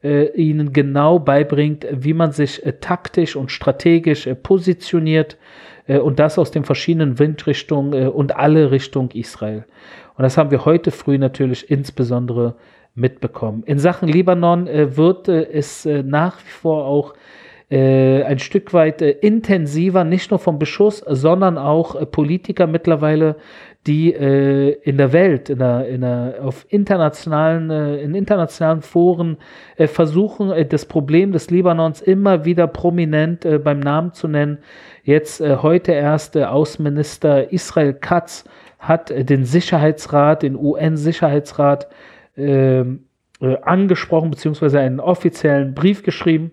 ihnen 0.00 0.72
genau 0.72 1.18
beibringt, 1.18 1.84
wie 1.90 2.14
man 2.14 2.30
sich 2.30 2.62
taktisch 2.80 3.34
und 3.34 3.50
strategisch 3.50 4.28
positioniert 4.44 5.36
und 5.88 6.20
das 6.20 6.38
aus 6.38 6.52
den 6.52 6.62
verschiedenen 6.62 7.18
Windrichtungen 7.18 8.08
und 8.10 8.36
alle 8.36 8.70
Richtung 8.70 9.10
Israel. 9.10 9.64
Und 10.16 10.22
das 10.22 10.38
haben 10.38 10.52
wir 10.52 10.64
heute 10.64 10.92
früh 10.92 11.18
natürlich 11.18 11.68
insbesondere 11.68 12.54
mitbekommen. 12.98 13.62
In 13.66 13.78
Sachen 13.78 14.08
Libanon 14.08 14.66
wird 14.66 15.28
es 15.28 15.84
nach 15.84 16.38
wie 16.38 16.50
vor 16.50 16.84
auch 16.84 17.14
ein 17.70 18.38
Stück 18.38 18.72
weit 18.72 19.02
intensiver, 19.02 20.02
nicht 20.02 20.30
nur 20.30 20.38
vom 20.38 20.58
Beschuss, 20.58 21.04
sondern 21.06 21.58
auch 21.58 22.10
Politiker 22.10 22.66
mittlerweile 22.66 23.36
die 23.88 24.12
äh, 24.12 24.72
in 24.82 24.98
der 24.98 25.12
Welt, 25.12 25.48
in 25.48 25.58
der, 25.58 25.88
in 25.88 26.02
der, 26.02 26.36
auf 26.42 26.66
internationalen, 26.68 27.70
äh, 27.70 28.02
in 28.02 28.14
internationalen 28.14 28.82
Foren 28.82 29.38
äh, 29.76 29.86
versuchen, 29.86 30.50
äh, 30.50 30.66
das 30.66 30.84
Problem 30.84 31.32
des 31.32 31.50
Libanons 31.50 32.02
immer 32.02 32.44
wieder 32.44 32.66
prominent 32.66 33.46
äh, 33.46 33.58
beim 33.58 33.80
Namen 33.80 34.12
zu 34.12 34.28
nennen. 34.28 34.58
Jetzt 35.04 35.40
äh, 35.40 35.56
heute 35.62 35.92
erst 35.92 36.36
Außenminister 36.36 37.50
Israel 37.50 37.94
Katz 37.94 38.44
hat 38.78 39.10
den 39.10 39.44
Sicherheitsrat, 39.44 40.42
den 40.42 40.54
UN-Sicherheitsrat 40.54 41.88
ähm, 42.38 43.04
angesprochen, 43.62 44.30
beziehungsweise 44.30 44.80
einen 44.80 45.00
offiziellen 45.00 45.74
Brief 45.74 46.02
geschrieben 46.02 46.52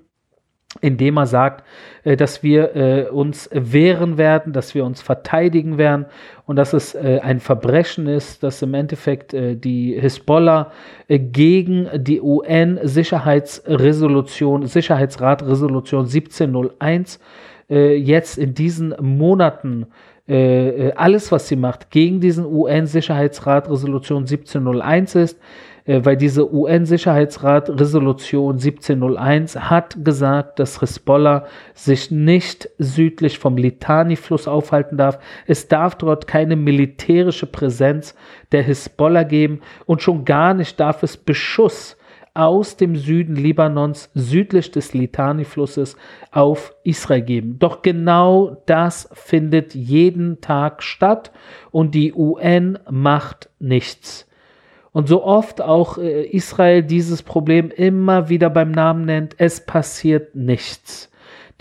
indem 0.82 1.18
er 1.18 1.26
sagt, 1.26 1.66
äh, 2.04 2.16
dass 2.18 2.44
wir 2.44 2.76
äh, 2.76 3.08
uns 3.10 3.50
wehren 3.54 4.18
werden, 4.18 4.52
dass 4.54 4.76
wir 4.76 4.86
uns 4.86 5.02
verteidigen 5.02 5.78
werden 5.78 6.06
und 6.46 6.58
dass 6.58 6.74
es 6.74 6.94
äh, 6.96 7.22
ein 7.24 7.40
Verbrechen 7.40 8.08
ist, 8.08 8.44
dass 8.44 8.62
im 8.62 8.74
Endeffekt 8.74 9.34
die 9.34 9.98
Hisbollah 10.00 10.72
gegen 11.08 11.90
die 11.96 12.22
UN-Sicherheitsresolution, 12.22 14.66
Sicherheitsrat-Resolution 14.66 16.06
1701 16.06 17.20
jetzt 17.68 18.38
in 18.38 18.54
diesen 18.54 18.94
Monaten 19.02 19.88
alles, 20.28 21.32
was 21.32 21.48
sie 21.48 21.56
macht, 21.56 21.92
gegen 21.92 22.20
diesen 22.20 22.46
UN-Sicherheitsrat-Resolution 22.46 24.24
1701 24.24 25.16
ist 25.16 25.40
äh, 25.86 26.04
weil 26.04 26.18
diese 26.18 26.52
UN-Sicherheitsrat-Resolution 26.52 28.56
1701 28.56 29.70
hat 29.70 30.04
gesagt, 30.04 30.58
dass 30.60 30.82
Hezbollah 30.82 31.46
sich 31.74 32.12
nicht 32.12 32.70
südlich 32.78 33.40
vom 33.40 33.56
Litani-Fluss 33.58 34.48
aufhalten 34.48 34.98
darf. 34.98 35.20
Es 35.46 35.68
darf 35.68 35.96
dort 35.96 36.28
keine 36.28 36.56
militärische 36.56 37.46
Präsenz 37.46 38.16
der 38.52 38.64
Hezbollah 38.64 39.24
geben 39.24 39.62
und 39.86 40.02
schon 40.02 40.26
gar 40.26 40.56
nicht 40.56 40.80
darf 40.80 41.04
es 41.04 41.18
Beschuss 41.18 41.98
aus 42.36 42.76
dem 42.76 42.96
Süden 42.96 43.36
Libanons 43.36 44.12
südlich 44.14 44.70
des 44.70 44.94
Litani-Flusses 44.94 45.96
auf 46.32 46.76
Israel 46.84 47.22
geben. 47.22 47.58
Doch 47.58 47.82
genau 47.82 48.62
das 48.66 49.10
findet 49.14 49.74
jeden 49.74 50.42
Tag 50.42 50.84
statt 50.84 51.32
und 51.72 51.96
die 51.96 52.14
UN 52.14 52.78
macht 52.90 53.50
nichts. 53.60 54.28
Und 54.92 55.08
so 55.08 55.24
oft 55.24 55.62
auch 55.62 55.98
äh, 55.98 56.26
Israel 56.26 56.84
dieses 56.84 57.24
Problem 57.24 57.72
immer 57.72 58.30
wieder 58.30 58.50
beim 58.50 58.72
Namen 58.72 59.06
nennt, 59.06 59.36
es 59.38 59.66
passiert 59.66 60.36
nichts. 60.36 61.10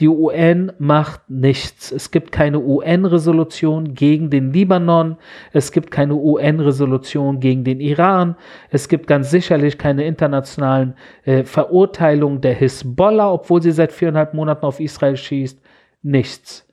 Die 0.00 0.08
UN 0.08 0.72
macht 0.78 1.30
nichts. 1.30 1.92
Es 1.92 2.10
gibt 2.10 2.32
keine 2.32 2.58
UN-Resolution 2.58 3.94
gegen 3.94 4.28
den 4.28 4.52
Libanon. 4.52 5.18
Es 5.52 5.70
gibt 5.70 5.92
keine 5.92 6.16
UN-Resolution 6.16 7.38
gegen 7.38 7.62
den 7.62 7.78
Iran. 7.78 8.34
Es 8.70 8.88
gibt 8.88 9.06
ganz 9.06 9.30
sicherlich 9.30 9.78
keine 9.78 10.04
internationalen 10.04 10.94
äh, 11.24 11.44
Verurteilungen 11.44 12.40
der 12.40 12.54
Hisbollah, 12.54 13.32
obwohl 13.32 13.62
sie 13.62 13.70
seit 13.70 13.92
viereinhalb 13.92 14.34
Monaten 14.34 14.66
auf 14.66 14.80
Israel 14.80 15.16
schießt. 15.16 15.62
Nichts. 16.02 16.68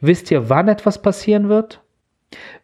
Wisst 0.00 0.30
ihr, 0.30 0.48
wann 0.48 0.68
etwas 0.68 1.02
passieren 1.02 1.50
wird? 1.50 1.81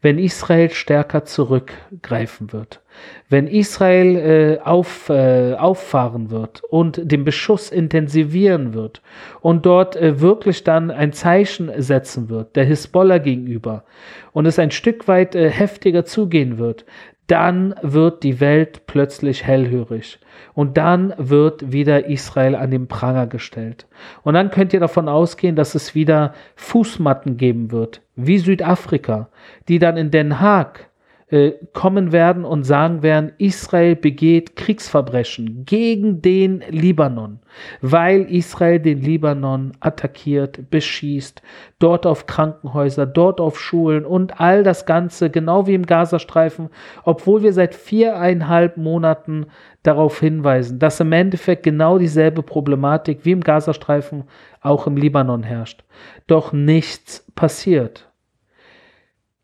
Wenn 0.02 0.18
Israel 0.18 0.70
stärker 0.70 1.24
zurückgreifen 1.24 2.52
wird, 2.52 2.80
wenn 3.28 3.46
Israel 3.46 4.16
äh, 4.16 4.58
auf, 4.64 5.08
äh, 5.08 5.54
auffahren 5.54 6.30
wird 6.30 6.62
und 6.64 7.00
den 7.10 7.24
Beschuss 7.24 7.70
intensivieren 7.70 8.74
wird 8.74 9.02
und 9.40 9.66
dort 9.66 9.96
äh, 9.96 10.20
wirklich 10.20 10.64
dann 10.64 10.90
ein 10.90 11.12
Zeichen 11.12 11.70
setzen 11.80 12.28
wird, 12.28 12.56
der 12.56 12.64
Hisbollah 12.64 13.18
gegenüber 13.18 13.84
und 14.32 14.46
es 14.46 14.58
ein 14.58 14.70
Stück 14.70 15.08
weit 15.08 15.34
äh, 15.34 15.50
heftiger 15.50 16.04
zugehen 16.04 16.58
wird, 16.58 16.84
dann 17.28 17.74
wird 17.82 18.22
die 18.22 18.40
Welt 18.40 18.86
plötzlich 18.86 19.44
hellhörig. 19.44 20.18
Und 20.54 20.76
dann 20.76 21.14
wird 21.18 21.72
wieder 21.72 22.06
Israel 22.06 22.56
an 22.56 22.70
den 22.70 22.88
Pranger 22.88 23.26
gestellt. 23.26 23.86
Und 24.22 24.34
dann 24.34 24.50
könnt 24.50 24.72
ihr 24.72 24.80
davon 24.80 25.08
ausgehen, 25.08 25.54
dass 25.54 25.74
es 25.74 25.94
wieder 25.94 26.32
Fußmatten 26.56 27.36
geben 27.36 27.70
wird, 27.70 28.02
wie 28.16 28.38
Südafrika, 28.38 29.28
die 29.68 29.78
dann 29.78 29.96
in 29.96 30.10
Den 30.10 30.40
Haag 30.40 30.88
äh, 31.30 31.52
kommen 31.74 32.10
werden 32.10 32.46
und 32.46 32.64
sagen 32.64 33.02
werden, 33.02 33.32
Israel 33.36 33.96
begeht 33.96 34.56
Kriegsverbrechen 34.56 35.64
gegen 35.66 36.22
den 36.22 36.64
Libanon, 36.70 37.40
weil 37.82 38.22
Israel 38.32 38.80
den 38.80 39.02
Libanon 39.02 39.72
attackiert, 39.80 40.70
beschießt, 40.70 41.42
dort 41.78 42.06
auf 42.06 42.24
Krankenhäuser, 42.24 43.04
dort 43.04 43.42
auf 43.42 43.60
Schulen 43.60 44.06
und 44.06 44.40
all 44.40 44.62
das 44.62 44.86
Ganze, 44.86 45.28
genau 45.28 45.66
wie 45.66 45.74
im 45.74 45.84
Gazastreifen, 45.84 46.70
obwohl 47.04 47.42
wir 47.42 47.52
seit 47.52 47.74
viereinhalb 47.74 48.78
Monaten 48.78 49.48
darauf 49.82 50.20
hinweisen, 50.20 50.78
dass 50.78 50.98
im 51.00 51.12
Endeffekt 51.12 51.62
genau 51.62 51.98
dieselbe 51.98 52.42
Problematik 52.42 53.20
wie 53.24 53.32
im 53.32 53.42
Gazastreifen 53.42 54.24
auch 54.62 54.86
im 54.86 54.96
Libanon 54.96 55.42
herrscht. 55.42 55.84
Doch 56.26 56.54
nichts 56.54 57.24
passiert. 57.34 58.10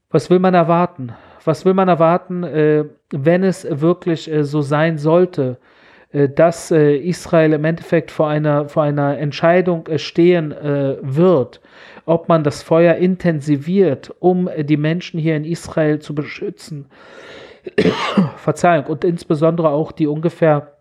Was 0.09 0.31
will 0.31 0.39
man 0.39 0.55
erwarten? 0.55 1.13
Was 1.45 1.67
will 1.67 1.75
man 1.75 1.89
erwarten, 1.89 2.43
äh, 2.43 2.85
wenn 3.11 3.45
es 3.45 3.67
wirklich 3.71 4.33
äh, 4.33 4.45
so 4.45 4.63
sein 4.63 4.97
sollte, 4.97 5.59
äh, 6.13 6.29
dass 6.29 6.71
Israel 6.71 7.53
im 7.53 7.65
Endeffekt 7.65 8.11
vor 8.11 8.29
einer, 8.29 8.69
vor 8.69 8.83
einer 8.83 9.19
Entscheidung 9.19 9.87
stehen 9.97 10.55
wird, 11.03 11.61
ob 12.07 12.29
man 12.29 12.45
das 12.45 12.63
Feuer 12.63 12.95
intensiviert, 12.95 14.15
um 14.21 14.49
die 14.59 14.77
Menschen 14.77 15.21
hier 15.21 15.37
in 15.37 15.45
Israel 15.45 15.99
zu 15.99 16.15
beschützen? 16.15 16.87
Verzeihung, 18.37 18.87
und 18.87 19.05
insbesondere 19.05 19.71
auch 19.71 19.93
die 19.93 20.07
ungefähr 20.07 20.73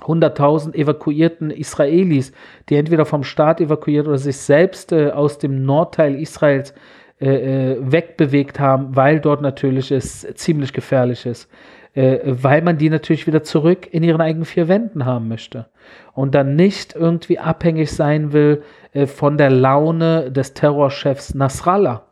100.000 0.00 0.74
evakuierten 0.74 1.50
Israelis, 1.50 2.32
die 2.68 2.76
entweder 2.76 3.04
vom 3.04 3.22
Staat 3.22 3.60
evakuiert 3.60 4.08
oder 4.08 4.18
sich 4.18 4.36
selbst 4.38 4.92
aus 4.92 5.38
dem 5.38 5.64
Nordteil 5.64 6.16
Israels 6.16 6.74
äh, 7.20 7.72
äh, 7.72 7.76
wegbewegt 7.80 8.58
haben, 8.58 8.96
weil 8.96 9.20
dort 9.20 9.40
natürlich 9.40 9.90
es 9.90 10.26
ziemlich 10.34 10.72
gefährlich 10.72 11.26
ist. 11.26 11.48
Äh, 11.94 12.18
weil 12.24 12.60
man 12.62 12.76
die 12.76 12.90
natürlich 12.90 13.28
wieder 13.28 13.44
zurück 13.44 13.86
in 13.92 14.02
ihren 14.02 14.20
eigenen 14.20 14.44
vier 14.44 14.66
Wänden 14.66 15.04
haben 15.04 15.28
möchte. 15.28 15.66
Und 16.12 16.34
dann 16.34 16.56
nicht 16.56 16.94
irgendwie 16.96 17.38
abhängig 17.38 17.92
sein 17.92 18.32
will 18.32 18.62
äh, 18.92 19.06
von 19.06 19.38
der 19.38 19.50
Laune 19.50 20.32
des 20.32 20.54
Terrorchefs 20.54 21.34
Nasrallah. 21.34 22.02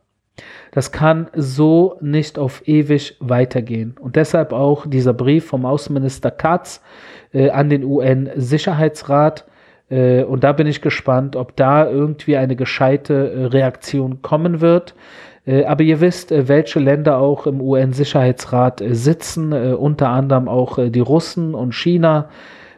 Das 0.71 0.93
kann 0.93 1.29
so 1.35 1.99
nicht 2.01 2.39
auf 2.39 2.67
ewig 2.67 3.17
weitergehen. 3.19 3.97
Und 4.01 4.15
deshalb 4.15 4.53
auch 4.53 4.87
dieser 4.87 5.15
Brief 5.15 5.47
vom 5.47 5.67
Außenminister 5.67 6.31
Katz 6.31 6.81
äh, 7.33 7.51
an 7.51 7.69
den 7.69 7.85
UN-Sicherheitsrat, 7.85 9.47
äh, 9.93 10.25
und 10.25 10.43
da 10.43 10.53
bin 10.53 10.67
ich 10.67 10.81
gespannt, 10.81 11.37
ob 11.37 11.55
da 11.55 11.89
irgendwie 11.89 12.37
eine 12.39 12.57
gescheite 12.57 13.31
äh, 13.31 13.45
Reaktion 13.47 14.23
kommen 14.23 14.63
wird. 14.63 14.95
Äh, 15.45 15.65
aber 15.65 15.83
ihr 15.83 16.01
wisst, 16.01 16.31
welche 16.31 16.81
Länder 16.81 17.19
auch 17.19 17.47
im 17.47 17.61
UN-Sicherheitsrat 17.61 18.83
sitzen, 18.89 19.53
unter 19.53 20.09
anderem 20.09 20.49
auch 20.49 20.79
die 20.79 21.01
Russen 21.01 21.55
und 21.55 21.75
China. 21.75 22.31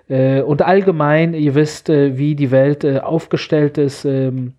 Und 0.07 0.61
allgemein, 0.61 1.33
ihr 1.33 1.55
wisst, 1.55 1.89
wie 1.89 2.35
die 2.35 2.51
Welt 2.51 2.85
aufgestellt 2.85 3.79
ist, 3.79 4.05
ähm, 4.05 4.53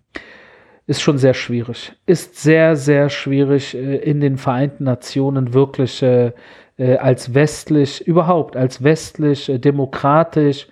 ist 0.88 1.02
schon 1.02 1.18
sehr 1.18 1.34
schwierig. 1.34 1.92
Ist 2.04 2.42
sehr, 2.42 2.74
sehr 2.74 3.10
schwierig 3.10 3.76
in 3.76 4.20
den 4.20 4.38
Vereinten 4.38 4.82
Nationen 4.82 5.54
wirklich 5.54 6.04
als 6.78 7.34
westlich, 7.34 8.06
überhaupt 8.06 8.56
als 8.56 8.82
westlich, 8.82 9.52
demokratisch, 9.54 10.66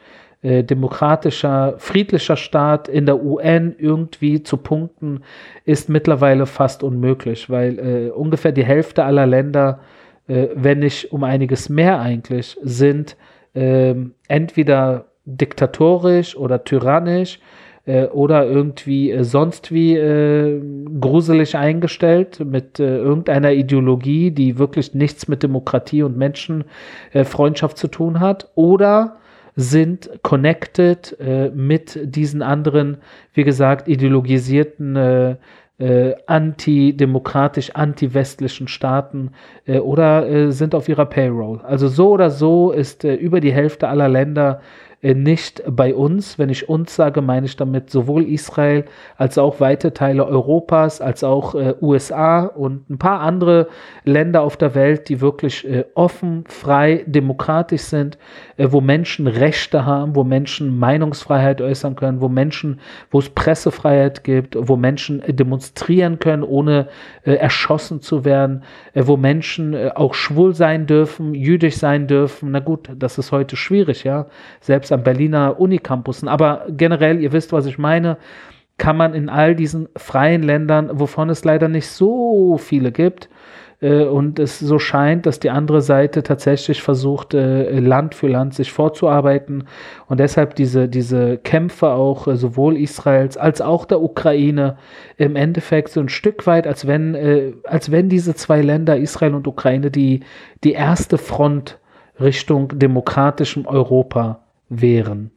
äh, 0.45 0.63
demokratischer, 0.63 1.75
friedlicher 1.79 2.37
Staat 2.37 2.87
in 2.87 3.07
der 3.07 3.25
UN 3.25 3.75
irgendwie 3.79 4.43
zu 4.43 4.59
punkten, 4.59 5.23
ist 5.65 5.89
mittlerweile 5.89 6.45
fast 6.45 6.83
unmöglich, 6.83 7.49
weil 7.49 7.79
äh, 7.79 8.11
ungefähr 8.11 8.53
die 8.53 8.65
Hälfte 8.65 9.05
aller 9.05 9.27
Länder, 9.27 9.81
äh, 10.29 10.49
wenn 10.55 10.81
nicht 10.81 11.13
um 11.13 11.25
einiges 11.25 11.71
mehr 11.71 11.99
eigentlich, 11.99 12.59
sind 12.63 13.17
ähm, 13.55 14.13
entweder 14.29 15.07
diktatorisch 15.25 16.37
oder 16.37 16.63
tyrannisch 16.63 17.41
äh, 17.87 18.05
oder 18.09 18.45
irgendwie 18.45 19.13
äh, 19.13 19.25
sonst 19.25 19.73
wie 19.73 19.97
äh, 19.97 20.61
gruselig 21.01 21.57
eingestellt 21.57 22.41
mit 22.45 22.79
äh, 22.81 22.99
irgendeiner 22.99 23.53
Ideologie, 23.53 24.31
die 24.31 24.59
wirklich 24.59 24.93
nichts 24.93 25.26
mit 25.26 25.43
Demokratie 25.43 26.02
und 26.02 26.19
Menschenfreundschaft 26.19 27.78
zu 27.78 27.89
tun 27.89 28.21
hat, 28.21 28.50
oder 28.57 29.17
sind 29.56 30.10
connected 30.23 31.17
äh, 31.21 31.50
mit 31.50 31.99
diesen 32.02 32.43
anderen, 32.43 32.99
wie 33.32 33.45
gesagt, 33.45 33.88
ideologisierten 33.88 34.97
äh, 34.97 35.36
äh, 35.78 36.14
antidemokratisch, 36.26 37.73
anti-westlichen 37.75 38.69
Staaten 38.69 39.32
äh, 39.67 39.78
oder 39.78 40.28
äh, 40.28 40.52
sind 40.52 40.75
auf 40.75 40.88
ihrer 40.88 41.06
Payroll. 41.06 41.60
Also 41.62 41.88
so 41.88 42.10
oder 42.10 42.30
so 42.30 42.71
ist 42.71 43.04
äh, 43.04 43.14
über 43.14 43.40
die 43.40 43.52
Hälfte 43.52 43.88
aller 43.88 44.08
Länder 44.08 44.60
nicht 45.12 45.62
bei 45.69 45.95
uns. 45.95 46.38
Wenn 46.38 46.49
ich 46.49 46.69
uns 46.69 46.97
sage, 46.97 47.21
meine 47.21 47.45
ich 47.45 47.56
damit 47.56 47.90
sowohl 47.90 48.25
Israel 48.25 48.84
als 49.19 49.36
auch 49.36 49.60
weite 49.60 49.93
Teile 49.93 50.26
Europas, 50.26 51.02
als 51.02 51.23
auch 51.23 51.54
äh, 51.54 51.75
USA 51.82 52.45
und 52.45 52.88
ein 52.88 52.97
paar 52.97 53.21
andere 53.21 53.69
Länder 54.04 54.40
auf 54.40 54.56
der 54.56 54.75
Welt, 54.75 55.10
die 55.10 55.21
wirklich 55.21 55.69
äh, 55.69 55.84
offen, 55.95 56.45
frei, 56.49 57.04
demokratisch 57.06 57.82
sind, 57.82 58.17
äh, 58.56 58.69
wo 58.71 58.80
Menschen 58.80 59.26
Rechte 59.26 59.84
haben, 59.84 60.14
wo 60.14 60.25
Menschen 60.25 60.78
Meinungsfreiheit 60.78 61.60
äußern 61.60 61.97
können, 61.97 62.23
wo 62.23 62.30
Menschen, 62.30 62.80
wo 63.10 63.19
es 63.19 63.28
Pressefreiheit 63.28 64.25
gibt, 64.25 64.56
wo 64.58 64.76
Menschen 64.76 65.23
äh, 65.23 65.34
demonstrieren 65.34 66.19
können, 66.19 66.43
ohne 66.43 66.88
äh, 67.25 67.34
erschossen 67.34 68.00
zu 68.00 68.25
werden, 68.25 68.62
wo 68.95 69.17
Menschen 69.17 69.75
auch 69.93 70.14
schwul 70.14 70.54
sein 70.54 70.86
dürfen, 70.86 71.34
jüdisch 71.34 71.76
sein 71.76 72.06
dürfen. 72.06 72.52
Na 72.52 72.60
gut, 72.60 72.88
das 72.97 73.19
ist 73.19 73.32
heute 73.32 73.56
schwierig, 73.56 74.04
ja. 74.04 74.26
Selbst 74.60 74.93
am 74.95 75.02
Berliner 75.02 75.61
Unicampussen. 75.61 76.28
Aber 76.28 76.67
generell, 76.69 77.21
ihr 77.21 77.33
wisst, 77.33 77.52
was 77.52 77.67
ich 77.67 77.78
meine, 77.78 78.17
kann 78.78 78.97
man 78.97 79.15
in 79.15 79.28
all 79.28 79.54
diesen 79.54 79.89
freien 79.97 80.43
Ländern, 80.43 80.91
wovon 80.93 81.30
es 81.30 81.45
leider 81.45 81.69
nicht 81.69 81.89
so 81.89 82.59
viele 82.59 82.91
gibt, 82.91 83.28
äh, 83.80 84.04
und 84.04 84.39
es 84.39 84.59
so 84.59 84.78
scheint, 84.78 85.26
dass 85.26 85.41
die 85.41 85.50
andere 85.50 85.80
Seite 85.83 86.23
tatsächlich 86.23 86.83
versucht, 86.83 87.35
äh, 87.35 87.78
Land 87.78 88.15
für 88.15 88.28
Land 88.28 88.54
sich 88.54 88.73
vorzuarbeiten 88.73 89.65
und 90.09 90.21
deshalb 90.21 90.54
diese, 90.57 90.89
diese 90.89 91.39
Kämpfe 91.39 91.91
auch 91.91 92.26
äh, 92.26 92.37
sowohl 92.37 92.76
Israels 92.76 93.37
als 93.37 93.61
auch 93.61 93.85
der 93.85 94.00
Ukraine 94.00 94.78
im 95.19 95.37
Endeffekt 95.37 95.91
so 95.91 96.00
ein 96.00 96.09
Stück 96.09 96.47
weit, 96.47 96.67
als 96.67 96.87
wenn, 96.87 97.15
äh, 97.15 97.52
als 97.65 97.91
wenn 97.91 98.09
diese 98.09 98.35
zwei 98.35 98.63
Länder, 98.63 98.97
Israel 98.97 99.35
und 99.35 99.47
Ukraine, 99.47 99.91
die, 99.91 100.21
die 100.65 100.73
erste 100.73 101.19
Front 101.19 101.78
Richtung 102.19 102.69
demokratischem 102.78 103.67
Europa 103.67 104.44
wären. 104.69 105.31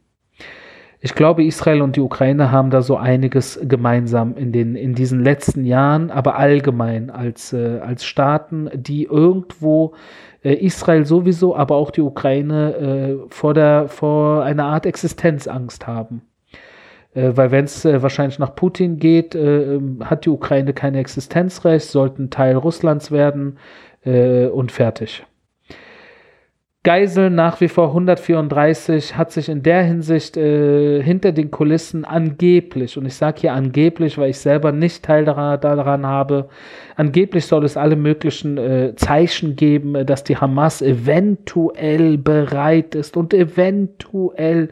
Ich 1.00 1.14
glaube, 1.14 1.44
Israel 1.44 1.82
und 1.82 1.94
die 1.94 2.00
Ukraine 2.00 2.50
haben 2.50 2.70
da 2.70 2.82
so 2.82 2.96
einiges 2.96 3.60
gemeinsam 3.62 4.36
in, 4.36 4.50
den, 4.50 4.74
in 4.74 4.94
diesen 4.94 5.22
letzten 5.22 5.64
Jahren, 5.64 6.10
aber 6.10 6.36
allgemein 6.36 7.10
als, 7.10 7.52
äh, 7.52 7.78
als 7.78 8.04
Staaten, 8.04 8.68
die 8.74 9.04
irgendwo 9.04 9.94
äh, 10.42 10.54
Israel 10.54 11.06
sowieso, 11.06 11.54
aber 11.54 11.76
auch 11.76 11.92
die 11.92 12.00
Ukraine 12.00 12.74
äh, 12.74 13.16
vor, 13.28 13.54
der, 13.54 13.86
vor 13.86 14.42
einer 14.42 14.64
Art 14.64 14.86
Existenzangst 14.86 15.86
haben. 15.86 16.22
Äh, 17.14 17.36
weil 17.36 17.50
wenn 17.50 17.64
es 17.64 17.84
äh, 17.84 18.02
wahrscheinlich 18.02 18.38
nach 18.38 18.54
Putin 18.54 18.98
geht, 18.98 19.34
äh, 19.34 19.80
hat 20.04 20.24
die 20.24 20.30
Ukraine 20.30 20.72
kein 20.72 20.94
Existenzrecht, 20.94 21.86
sollten 21.88 22.30
Teil 22.30 22.56
Russlands 22.56 23.10
werden 23.10 23.58
und 24.04 24.72
fertig. 24.72 25.26
Geisel 26.88 27.28
nach 27.28 27.60
wie 27.60 27.68
vor 27.68 27.88
134 27.88 29.14
hat 29.14 29.30
sich 29.30 29.50
in 29.50 29.62
der 29.62 29.82
Hinsicht 29.82 30.38
äh, 30.38 31.02
hinter 31.02 31.32
den 31.32 31.50
Kulissen 31.50 32.06
angeblich, 32.06 32.96
und 32.96 33.04
ich 33.04 33.14
sage 33.14 33.42
hier 33.42 33.52
angeblich, 33.52 34.16
weil 34.16 34.30
ich 34.30 34.38
selber 34.38 34.72
nicht 34.72 35.04
Teil 35.04 35.26
daran, 35.26 35.60
daran 35.60 36.06
habe, 36.06 36.48
angeblich 36.96 37.44
soll 37.44 37.66
es 37.66 37.76
alle 37.76 37.94
möglichen 37.94 38.56
äh, 38.56 38.94
Zeichen 38.96 39.54
geben, 39.54 39.96
äh, 39.96 40.06
dass 40.06 40.24
die 40.24 40.38
Hamas 40.38 40.80
eventuell 40.80 42.16
bereit 42.16 42.94
ist 42.94 43.18
und 43.18 43.34
eventuell 43.34 44.70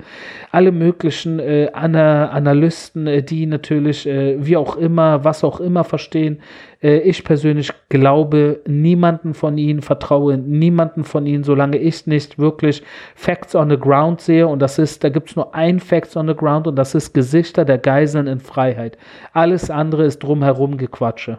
alle 0.53 0.73
möglichen 0.73 1.39
äh, 1.39 1.69
Ana 1.75 2.31
Analysten, 2.31 3.07
äh, 3.07 3.23
die 3.23 3.45
natürlich 3.45 4.07
äh, 4.07 4.37
wie 4.39 4.57
auch 4.57 4.79
immer, 4.79 5.23
was 5.23 5.45
auch 5.45 5.61
immer 5.61 5.85
verstehen, 5.85 6.39
ich 6.81 7.25
persönlich 7.25 7.73
glaube 7.89 8.61
niemanden 8.67 9.35
von 9.35 9.57
ihnen, 9.57 9.83
vertraue 9.83 10.37
niemanden 10.37 11.05
von 11.05 11.27
ihnen, 11.27 11.43
solange 11.43 11.79
ich 11.79 12.07
nicht 12.07 12.39
wirklich 12.39 12.83
Facts 13.15 13.55
on 13.55 13.71
the 13.71 13.79
Ground 13.79 14.21
sehe. 14.21 14.47
Und 14.47 14.61
das 14.61 14.79
ist, 14.79 15.03
da 15.03 15.09
gibt 15.09 15.31
es 15.31 15.37
nur 15.37 15.55
ein 15.55 15.81
Facts 15.81 16.17
on 16.17 16.29
the 16.29 16.35
Ground 16.35 16.67
und 16.67 16.77
das 16.77 16.95
ist 16.95 17.15
Gesichter 17.15 17.65
der 17.65 17.79
Geiseln 17.79 18.27
in 18.27 18.41
Freiheit. 18.41 18.99
Alles 19.33 19.71
andere 19.71 20.05
ist 20.05 20.19
drumherum 20.23 20.77
Gequatsche. 20.77 21.39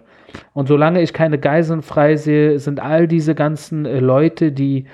Und 0.54 0.68
solange 0.68 1.02
ich 1.02 1.14
keine 1.14 1.38
Geiseln 1.38 1.82
frei 1.82 2.16
sehe, 2.16 2.60
sind 2.60 2.80
all 2.80 3.08
diese 3.08 3.36
ganzen 3.36 3.86
äh, 3.86 4.00
Leute, 4.00 4.52
die 4.52 4.86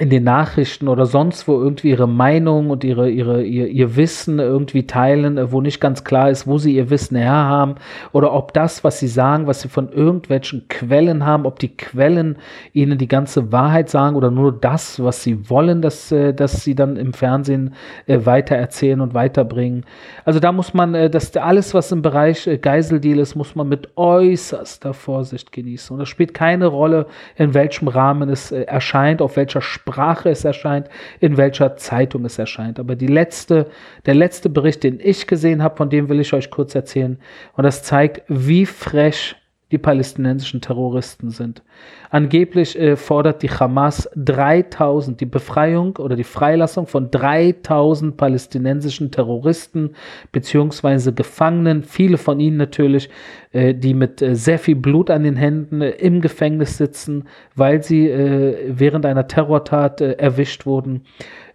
in 0.00 0.10
den 0.10 0.24
Nachrichten 0.24 0.88
oder 0.88 1.06
sonst 1.06 1.46
wo 1.46 1.52
irgendwie 1.60 1.90
ihre 1.90 2.08
Meinung 2.08 2.70
und 2.70 2.82
ihre, 2.82 3.08
ihre, 3.08 3.44
ihr, 3.44 3.68
ihr 3.68 3.94
Wissen 3.94 4.40
irgendwie 4.40 4.88
teilen, 4.88 5.38
äh, 5.38 5.52
wo 5.52 5.60
nicht 5.60 5.80
ganz 5.80 6.02
klar 6.02 6.30
ist, 6.30 6.48
wo 6.48 6.58
sie 6.58 6.74
ihr 6.74 6.90
Wissen 6.90 7.16
her 7.16 7.30
haben 7.30 7.76
oder 8.10 8.32
ob 8.32 8.52
das, 8.52 8.82
was 8.82 8.98
sie 8.98 9.06
sagen, 9.06 9.46
was 9.46 9.60
sie 9.60 9.68
von 9.68 9.92
irgendwelchen 9.92 10.66
Quellen 10.68 11.24
haben, 11.24 11.46
ob 11.46 11.60
die 11.60 11.76
Quellen 11.76 12.38
ihnen 12.72 12.98
die 12.98 13.06
ganze 13.06 13.52
Wahrheit 13.52 13.88
sagen 13.88 14.16
oder 14.16 14.32
nur 14.32 14.50
das, 14.50 15.00
was 15.00 15.22
sie 15.22 15.48
wollen, 15.48 15.80
dass, 15.80 16.10
äh, 16.10 16.34
dass 16.34 16.64
sie 16.64 16.74
dann 16.74 16.96
im 16.96 17.12
Fernsehen 17.12 17.74
äh, 18.08 18.18
weitererzählen 18.24 19.00
und 19.00 19.14
weiterbringen. 19.14 19.84
Also 20.24 20.40
da 20.40 20.50
muss 20.50 20.74
man, 20.74 21.10
das 21.10 21.36
alles, 21.36 21.72
was 21.72 21.92
im 21.92 22.02
Bereich 22.02 22.48
Geiseldeal 22.60 23.18
ist, 23.18 23.36
muss 23.36 23.54
man 23.54 23.68
mit 23.68 23.90
äußerster 23.96 24.92
Vorsicht 24.92 25.52
genießen. 25.52 25.94
Und 25.94 26.02
es 26.02 26.08
spielt 26.08 26.34
keine 26.34 26.66
Rolle, 26.66 27.06
in 27.36 27.54
welchem 27.54 27.88
Rahmen 27.88 28.28
es 28.28 28.50
erscheint, 28.50 29.22
auf 29.22 29.36
welcher 29.36 29.60
Sprache 29.60 29.83
Sprache 29.86 30.30
es 30.30 30.46
erscheint, 30.46 30.88
in 31.20 31.36
welcher 31.36 31.76
Zeitung 31.76 32.24
es 32.24 32.38
erscheint. 32.38 32.80
Aber 32.80 32.96
die 32.96 33.06
letzte, 33.06 33.66
der 34.06 34.14
letzte 34.14 34.48
Bericht, 34.48 34.82
den 34.82 34.98
ich 34.98 35.26
gesehen 35.26 35.62
habe, 35.62 35.76
von 35.76 35.90
dem 35.90 36.08
will 36.08 36.20
ich 36.20 36.32
euch 36.32 36.50
kurz 36.50 36.74
erzählen. 36.74 37.18
Und 37.52 37.64
das 37.64 37.82
zeigt, 37.82 38.22
wie 38.26 38.64
frech 38.64 39.36
die 39.72 39.78
palästinensischen 39.78 40.60
Terroristen 40.60 41.30
sind. 41.30 41.62
Angeblich 42.10 42.78
äh, 42.78 42.96
fordert 42.96 43.42
die 43.42 43.50
Hamas 43.50 44.08
3000, 44.14 45.20
die 45.20 45.26
Befreiung 45.26 45.96
oder 45.96 46.16
die 46.16 46.24
Freilassung 46.24 46.86
von 46.86 47.10
3000 47.10 48.16
palästinensischen 48.16 49.10
Terroristen 49.10 49.94
beziehungsweise 50.32 51.14
Gefangenen, 51.14 51.82
viele 51.82 52.18
von 52.18 52.40
ihnen 52.40 52.58
natürlich, 52.58 53.08
äh, 53.52 53.74
die 53.74 53.94
mit 53.94 54.20
äh, 54.20 54.36
sehr 54.36 54.58
viel 54.58 54.76
Blut 54.76 55.10
an 55.10 55.24
den 55.24 55.36
Händen 55.36 55.80
äh, 55.80 55.90
im 55.90 56.20
Gefängnis 56.20 56.76
sitzen, 56.76 57.24
weil 57.54 57.82
sie 57.82 58.08
äh, 58.08 58.68
während 58.68 59.06
einer 59.06 59.28
Terrortat 59.28 60.00
äh, 60.00 60.12
erwischt 60.12 60.66
wurden. 60.66 61.04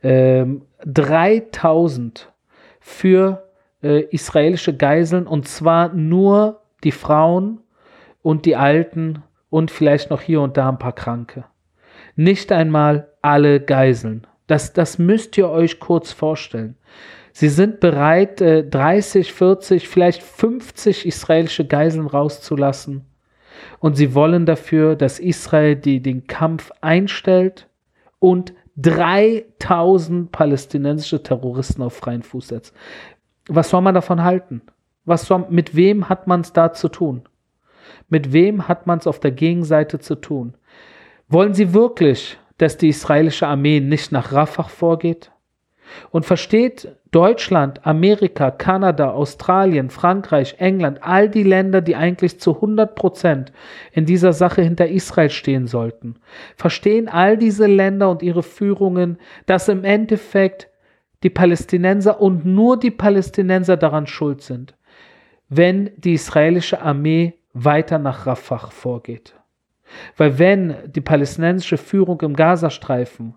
3000 0.01 2.19
ähm, 2.19 2.25
für 2.79 3.43
israelische 3.81 4.75
Geiseln 4.75 5.27
und 5.27 5.47
zwar 5.47 5.93
nur 5.93 6.61
die 6.83 6.93
Frauen 6.93 7.59
und 8.21 8.45
die 8.45 8.55
Alten 8.55 9.23
und 9.49 9.71
vielleicht 9.71 10.09
noch 10.09 10.21
hier 10.21 10.41
und 10.41 10.57
da 10.57 10.69
ein 10.69 10.79
paar 10.79 10.93
Kranke. 10.93 11.45
Nicht 12.15 12.51
einmal 12.51 13.09
alle 13.21 13.59
Geiseln. 13.59 14.27
Das, 14.47 14.73
das 14.73 14.97
müsst 14.97 15.37
ihr 15.37 15.49
euch 15.49 15.79
kurz 15.79 16.11
vorstellen. 16.11 16.75
Sie 17.31 17.49
sind 17.49 17.79
bereit, 17.79 18.41
30, 18.41 19.29
äh, 19.29 19.31
40, 19.31 19.87
vielleicht 19.87 20.23
50 20.23 21.05
israelische 21.05 21.65
Geiseln 21.65 22.07
rauszulassen. 22.07 23.05
Und 23.79 23.95
sie 23.95 24.13
wollen 24.15 24.45
dafür, 24.45 24.95
dass 24.95 25.19
Israel 25.19 25.75
die, 25.75 26.01
den 26.01 26.27
Kampf 26.27 26.71
einstellt 26.81 27.67
und 28.19 28.53
3000 28.77 30.31
palästinensische 30.31 31.21
Terroristen 31.21 31.81
auf 31.81 31.95
freien 31.95 32.23
Fuß 32.23 32.49
setzt. 32.49 32.75
Was 33.47 33.69
soll 33.69 33.81
man 33.81 33.95
davon 33.95 34.23
halten? 34.23 34.61
Was 35.05 35.25
soll, 35.25 35.45
mit 35.49 35.75
wem 35.75 36.09
hat 36.09 36.27
man 36.27 36.41
es 36.41 36.53
da 36.53 36.73
zu 36.73 36.87
tun? 36.89 37.28
Mit 38.09 38.33
wem 38.33 38.67
hat 38.67 38.87
man 38.87 38.99
es 38.99 39.07
auf 39.07 39.19
der 39.19 39.31
Gegenseite 39.31 39.99
zu 39.99 40.15
tun? 40.15 40.55
Wollen 41.27 41.53
Sie 41.53 41.73
wirklich, 41.73 42.37
dass 42.57 42.77
die 42.77 42.89
israelische 42.89 43.47
Armee 43.47 43.79
nicht 43.79 44.11
nach 44.11 44.31
Rafah 44.31 44.63
vorgeht? 44.63 45.31
Und 46.11 46.25
versteht 46.25 46.95
Deutschland, 47.11 47.85
Amerika, 47.85 48.51
Kanada, 48.51 49.11
Australien, 49.11 49.89
Frankreich, 49.89 50.55
England, 50.59 50.99
all 51.01 51.29
die 51.29 51.43
Länder, 51.43 51.81
die 51.81 51.95
eigentlich 51.95 52.39
zu 52.39 52.55
100 52.55 52.93
Prozent 52.93 53.51
in 53.91 54.05
dieser 54.05 54.33
Sache 54.33 54.61
hinter 54.61 54.87
Israel 54.87 55.31
stehen 55.31 55.65
sollten, 55.65 56.15
verstehen 56.55 57.09
all 57.09 57.37
diese 57.37 57.65
Länder 57.65 58.11
und 58.11 58.21
ihre 58.21 58.43
Führungen, 58.43 59.17
dass 59.47 59.67
im 59.67 59.83
Endeffekt 59.83 60.69
die 61.23 61.29
Palästinenser 61.29 62.21
und 62.21 62.45
nur 62.45 62.79
die 62.79 62.91
Palästinenser 62.91 63.75
daran 63.75 64.07
schuld 64.07 64.41
sind, 64.41 64.75
wenn 65.49 65.89
die 65.97 66.13
israelische 66.13 66.81
Armee 66.81 67.38
weiter 67.63 67.99
nach 67.99 68.25
Rafah 68.25 68.69
vorgeht. 68.69 69.35
Weil 70.17 70.37
wenn 70.37 70.75
die 70.85 71.01
palästinensische 71.01 71.77
Führung 71.77 72.21
im 72.21 72.35
Gazastreifen 72.35 73.35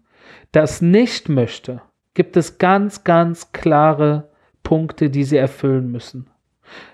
das 0.53 0.83
nicht 0.83 1.29
möchte, 1.29 1.81
gibt 2.15 2.37
es 2.37 2.59
ganz, 2.59 3.05
ganz 3.05 3.53
klare 3.53 4.31
Punkte, 4.63 5.11
die 5.11 5.25
sie 5.25 5.39
erfüllen 5.39 5.91
müssen. 5.91 6.29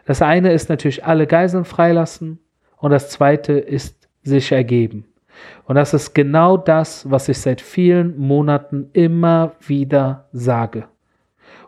Das 0.06 0.22
eine 0.22 0.52
ist 0.52 0.68
natürlich 0.68 1.04
alle 1.04 1.26
Geiseln 1.26 1.64
freilassen 1.64 2.38
und 2.76 2.90
das 2.90 3.10
zweite 3.10 3.52
ist 3.54 4.08
sich 4.22 4.52
ergeben. 4.52 5.06
Und 5.64 5.76
das 5.76 5.94
ist 5.94 6.14
genau 6.14 6.56
das, 6.56 7.08
was 7.10 7.28
ich 7.28 7.38
seit 7.38 7.60
vielen 7.60 8.18
Monaten 8.18 8.90
immer 8.92 9.52
wieder 9.60 10.28
sage. 10.32 10.88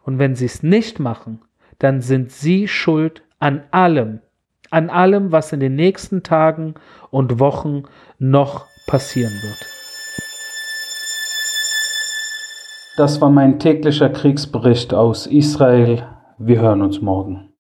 Und 0.03 0.19
wenn 0.19 0.35
sie 0.35 0.47
es 0.47 0.63
nicht 0.63 0.99
machen, 0.99 1.43
dann 1.79 2.01
sind 2.01 2.33
sie 2.33 2.67
schuld 2.67 3.23
an 3.39 3.63
allem, 3.71 4.21
an 4.71 4.91
allem, 4.91 5.33
was 5.33 5.53
in 5.53 5.61
den 5.61 5.75
nächsten 5.75 6.23
Tagen 6.23 6.75
und 7.11 7.39
Wochen 7.39 7.85
noch 8.19 8.67
passieren 8.87 9.33
wird. 9.43 9.67
Das 12.97 13.21
war 13.21 13.31
mein 13.31 13.59
täglicher 13.59 14.09
Kriegsbericht 14.09 14.93
aus 14.95 15.27
Israel. 15.27 16.07
Wir 16.39 16.61
hören 16.61 16.83
uns 16.83 17.01
morgen. 17.01 17.50